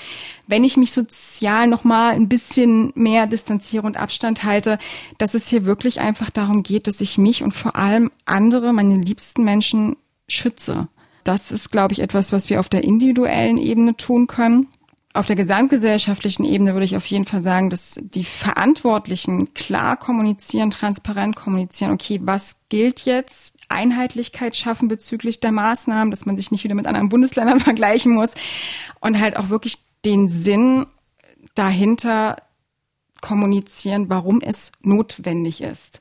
wenn 0.46 0.64
ich 0.64 0.78
mich 0.78 0.92
sozial 0.92 1.66
noch 1.66 1.84
mal 1.84 2.12
ein 2.12 2.30
bisschen 2.30 2.92
mehr 2.94 3.26
distanziere 3.26 3.86
und 3.86 3.98
Abstand 3.98 4.42
halte, 4.42 4.78
dass 5.18 5.34
es 5.34 5.48
hier 5.48 5.66
wirklich 5.66 6.00
einfach 6.00 6.30
darum 6.30 6.62
geht, 6.62 6.86
dass 6.86 7.02
ich 7.02 7.18
mich 7.18 7.42
und 7.42 7.52
vor 7.52 7.76
allem 7.76 8.10
andere, 8.24 8.72
meine 8.72 8.96
liebsten 8.96 9.44
Menschen 9.44 9.96
schütze. 10.28 10.88
Das 11.24 11.52
ist, 11.52 11.70
glaube 11.70 11.92
ich, 11.92 12.00
etwas, 12.00 12.32
was 12.32 12.50
wir 12.50 12.60
auf 12.60 12.68
der 12.68 12.84
individuellen 12.84 13.58
Ebene 13.58 13.96
tun 13.96 14.26
können. 14.26 14.68
Auf 15.14 15.26
der 15.26 15.36
gesamtgesellschaftlichen 15.36 16.44
Ebene 16.44 16.72
würde 16.72 16.86
ich 16.86 16.96
auf 16.96 17.04
jeden 17.04 17.26
Fall 17.26 17.42
sagen, 17.42 17.68
dass 17.68 18.00
die 18.02 18.24
Verantwortlichen 18.24 19.52
klar 19.52 19.96
kommunizieren, 19.96 20.70
transparent 20.70 21.36
kommunizieren, 21.36 21.92
okay, 21.92 22.18
was 22.22 22.56
gilt 22.70 23.02
jetzt, 23.02 23.58
Einheitlichkeit 23.68 24.56
schaffen 24.56 24.88
bezüglich 24.88 25.40
der 25.40 25.52
Maßnahmen, 25.52 26.10
dass 26.10 26.24
man 26.24 26.38
sich 26.38 26.50
nicht 26.50 26.64
wieder 26.64 26.74
mit 26.74 26.86
anderen 26.86 27.10
Bundesländern 27.10 27.60
vergleichen 27.60 28.12
muss. 28.12 28.34
Und 29.00 29.20
halt 29.20 29.36
auch 29.36 29.50
wirklich 29.50 29.78
den 30.04 30.28
Sinn 30.28 30.86
dahinter 31.54 32.36
kommunizieren, 33.20 34.08
warum 34.08 34.40
es 34.40 34.72
notwendig 34.80 35.60
ist 35.60 36.00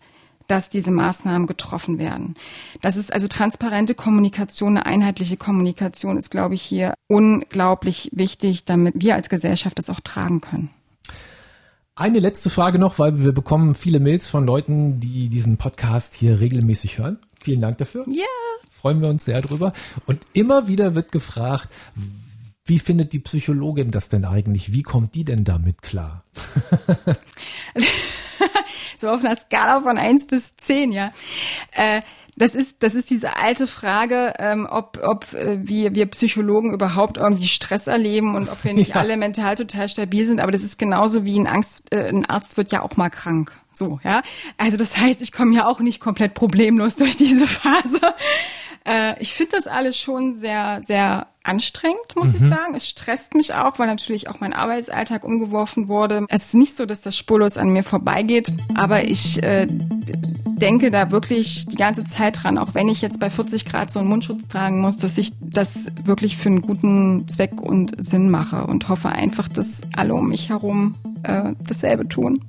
dass 0.51 0.69
diese 0.69 0.91
Maßnahmen 0.91 1.47
getroffen 1.47 1.97
werden. 1.97 2.35
Das 2.81 2.97
ist 2.97 3.13
also 3.13 3.29
transparente 3.29 3.95
Kommunikation, 3.95 4.75
eine 4.75 4.85
einheitliche 4.85 5.37
Kommunikation 5.37 6.17
ist, 6.17 6.29
glaube 6.29 6.55
ich, 6.55 6.61
hier 6.61 6.93
unglaublich 7.07 8.09
wichtig, 8.11 8.65
damit 8.65 8.95
wir 8.97 9.15
als 9.15 9.29
Gesellschaft 9.29 9.79
das 9.79 9.89
auch 9.89 10.01
tragen 10.01 10.41
können. 10.41 10.69
Eine 11.95 12.19
letzte 12.19 12.49
Frage 12.49 12.79
noch, 12.79 12.99
weil 12.99 13.23
wir 13.23 13.31
bekommen 13.31 13.75
viele 13.75 14.01
Mails 14.01 14.27
von 14.27 14.45
Leuten, 14.45 14.99
die 14.99 15.29
diesen 15.29 15.55
Podcast 15.55 16.15
hier 16.15 16.41
regelmäßig 16.41 16.97
hören. 16.97 17.19
Vielen 17.41 17.61
Dank 17.61 17.77
dafür. 17.77 18.03
Ja. 18.09 18.25
Freuen 18.69 19.01
wir 19.01 19.07
uns 19.07 19.23
sehr 19.23 19.41
drüber. 19.41 19.71
Und 20.05 20.19
immer 20.33 20.67
wieder 20.67 20.95
wird 20.95 21.13
gefragt, 21.13 21.69
wie 22.65 22.79
findet 22.79 23.13
die 23.13 23.19
Psychologin 23.19 23.91
das 23.91 24.09
denn 24.09 24.25
eigentlich? 24.25 24.73
Wie 24.73 24.83
kommt 24.83 25.15
die 25.15 25.23
denn 25.23 25.45
damit 25.45 25.81
klar? 25.81 26.25
so 28.97 29.09
auf 29.09 29.23
einer 29.23 29.35
Skala 29.35 29.81
von 29.81 29.97
eins 29.97 30.25
bis 30.25 30.55
zehn, 30.57 30.91
ja. 30.91 31.11
Äh, 31.71 32.01
das 32.37 32.55
ist, 32.55 32.77
das 32.79 32.95
ist 32.95 33.09
diese 33.09 33.35
alte 33.37 33.67
Frage, 33.67 34.33
ähm, 34.39 34.67
ob, 34.69 34.99
ob 35.03 35.33
äh, 35.33 35.59
wir, 35.61 35.93
wir 35.93 36.05
Psychologen 36.07 36.73
überhaupt 36.73 37.17
irgendwie 37.17 37.47
Stress 37.47 37.87
erleben 37.87 38.35
und 38.35 38.49
ob 38.49 38.63
wir 38.63 38.73
nicht 38.73 38.89
ja. 38.95 38.95
alle 38.95 39.17
mental 39.17 39.55
total 39.55 39.89
stabil 39.89 40.25
sind. 40.25 40.39
Aber 40.39 40.51
das 40.51 40.63
ist 40.63 40.79
genauso 40.79 41.25
wie 41.25 41.37
ein 41.37 41.47
Angst, 41.47 41.93
äh, 41.93 42.07
ein 42.09 42.25
Arzt 42.25 42.57
wird 42.57 42.71
ja 42.71 42.81
auch 42.81 42.95
mal 42.97 43.09
krank. 43.09 43.51
So, 43.73 43.99
ja. 44.03 44.21
Also 44.57 44.77
das 44.77 44.97
heißt, 44.97 45.21
ich 45.21 45.31
komme 45.31 45.55
ja 45.55 45.67
auch 45.67 45.81
nicht 45.81 45.99
komplett 45.99 46.33
problemlos 46.33 46.95
durch 46.95 47.17
diese 47.17 47.47
Phase. 47.47 47.99
Äh, 48.87 49.21
ich 49.21 49.33
finde 49.33 49.57
das 49.57 49.67
alles 49.67 49.97
schon 49.97 50.37
sehr, 50.37 50.81
sehr 50.85 51.27
anstrengend, 51.43 52.15
muss 52.15 52.29
mhm. 52.29 52.35
ich 52.35 52.41
sagen. 52.41 52.75
Es 52.75 52.87
stresst 52.87 53.33
mich 53.33 53.53
auch, 53.53 53.79
weil 53.79 53.87
natürlich 53.87 54.29
auch 54.29 54.39
mein 54.39 54.53
Arbeitsalltag 54.53 55.23
umgeworfen 55.23 55.87
wurde. 55.87 56.25
Es 56.29 56.47
ist 56.47 56.55
nicht 56.55 56.77
so, 56.77 56.85
dass 56.85 57.01
das 57.01 57.17
spurlos 57.17 57.57
an 57.57 57.69
mir 57.69 57.83
vorbeigeht, 57.83 58.51
aber 58.75 59.03
ich 59.03 59.41
äh, 59.41 59.67
denke 59.67 60.91
da 60.91 61.11
wirklich 61.11 61.65
die 61.65 61.75
ganze 61.75 62.05
Zeit 62.05 62.43
dran, 62.43 62.57
auch 62.57 62.75
wenn 62.75 62.87
ich 62.87 63.01
jetzt 63.01 63.19
bei 63.19 63.29
40 63.29 63.65
Grad 63.65 63.89
so 63.89 63.99
einen 63.99 64.09
Mundschutz 64.09 64.47
tragen 64.47 64.79
muss, 64.79 64.97
dass 64.97 65.17
ich 65.17 65.33
das 65.39 65.87
wirklich 66.03 66.37
für 66.37 66.49
einen 66.49 66.61
guten 66.61 67.27
Zweck 67.27 67.59
und 67.59 68.03
Sinn 68.03 68.29
mache 68.29 68.67
und 68.67 68.87
hoffe 68.87 69.09
einfach, 69.09 69.47
dass 69.47 69.81
alle 69.97 70.13
um 70.13 70.29
mich 70.29 70.49
herum 70.49 70.95
äh, 71.23 71.53
dasselbe 71.67 72.07
tun. 72.07 72.43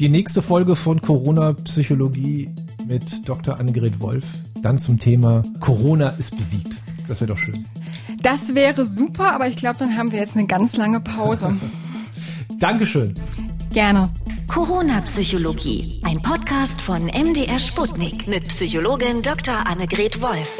Die 0.00 0.08
nächste 0.08 0.42
Folge 0.42 0.76
von 0.76 1.00
Corona 1.00 1.54
Psychologie 1.64 2.50
mit 2.86 3.28
Dr. 3.28 3.58
Annegret 3.58 4.00
Wolf 4.00 4.24
dann 4.62 4.78
zum 4.78 4.98
Thema 4.98 5.42
Corona 5.60 6.08
ist 6.10 6.36
besiegt. 6.36 6.74
Das 7.08 7.20
wäre 7.20 7.28
doch 7.28 7.38
schön. 7.38 7.66
Das 8.22 8.54
wäre 8.54 8.84
super, 8.84 9.32
aber 9.32 9.46
ich 9.46 9.56
glaube, 9.56 9.78
dann 9.78 9.96
haben 9.96 10.12
wir 10.12 10.18
jetzt 10.18 10.36
eine 10.36 10.46
ganz 10.46 10.76
lange 10.76 11.00
Pause. 11.00 11.56
Dankeschön. 12.58 13.14
Gerne. 13.72 14.10
Corona-Psychologie, 14.48 16.00
ein 16.04 16.22
Podcast 16.22 16.80
von 16.80 17.06
MDR 17.06 17.58
Sputnik 17.58 18.26
mit 18.26 18.48
Psychologin 18.48 19.22
Dr. 19.22 19.66
Annegret 19.66 20.22
Wolf. 20.22 20.52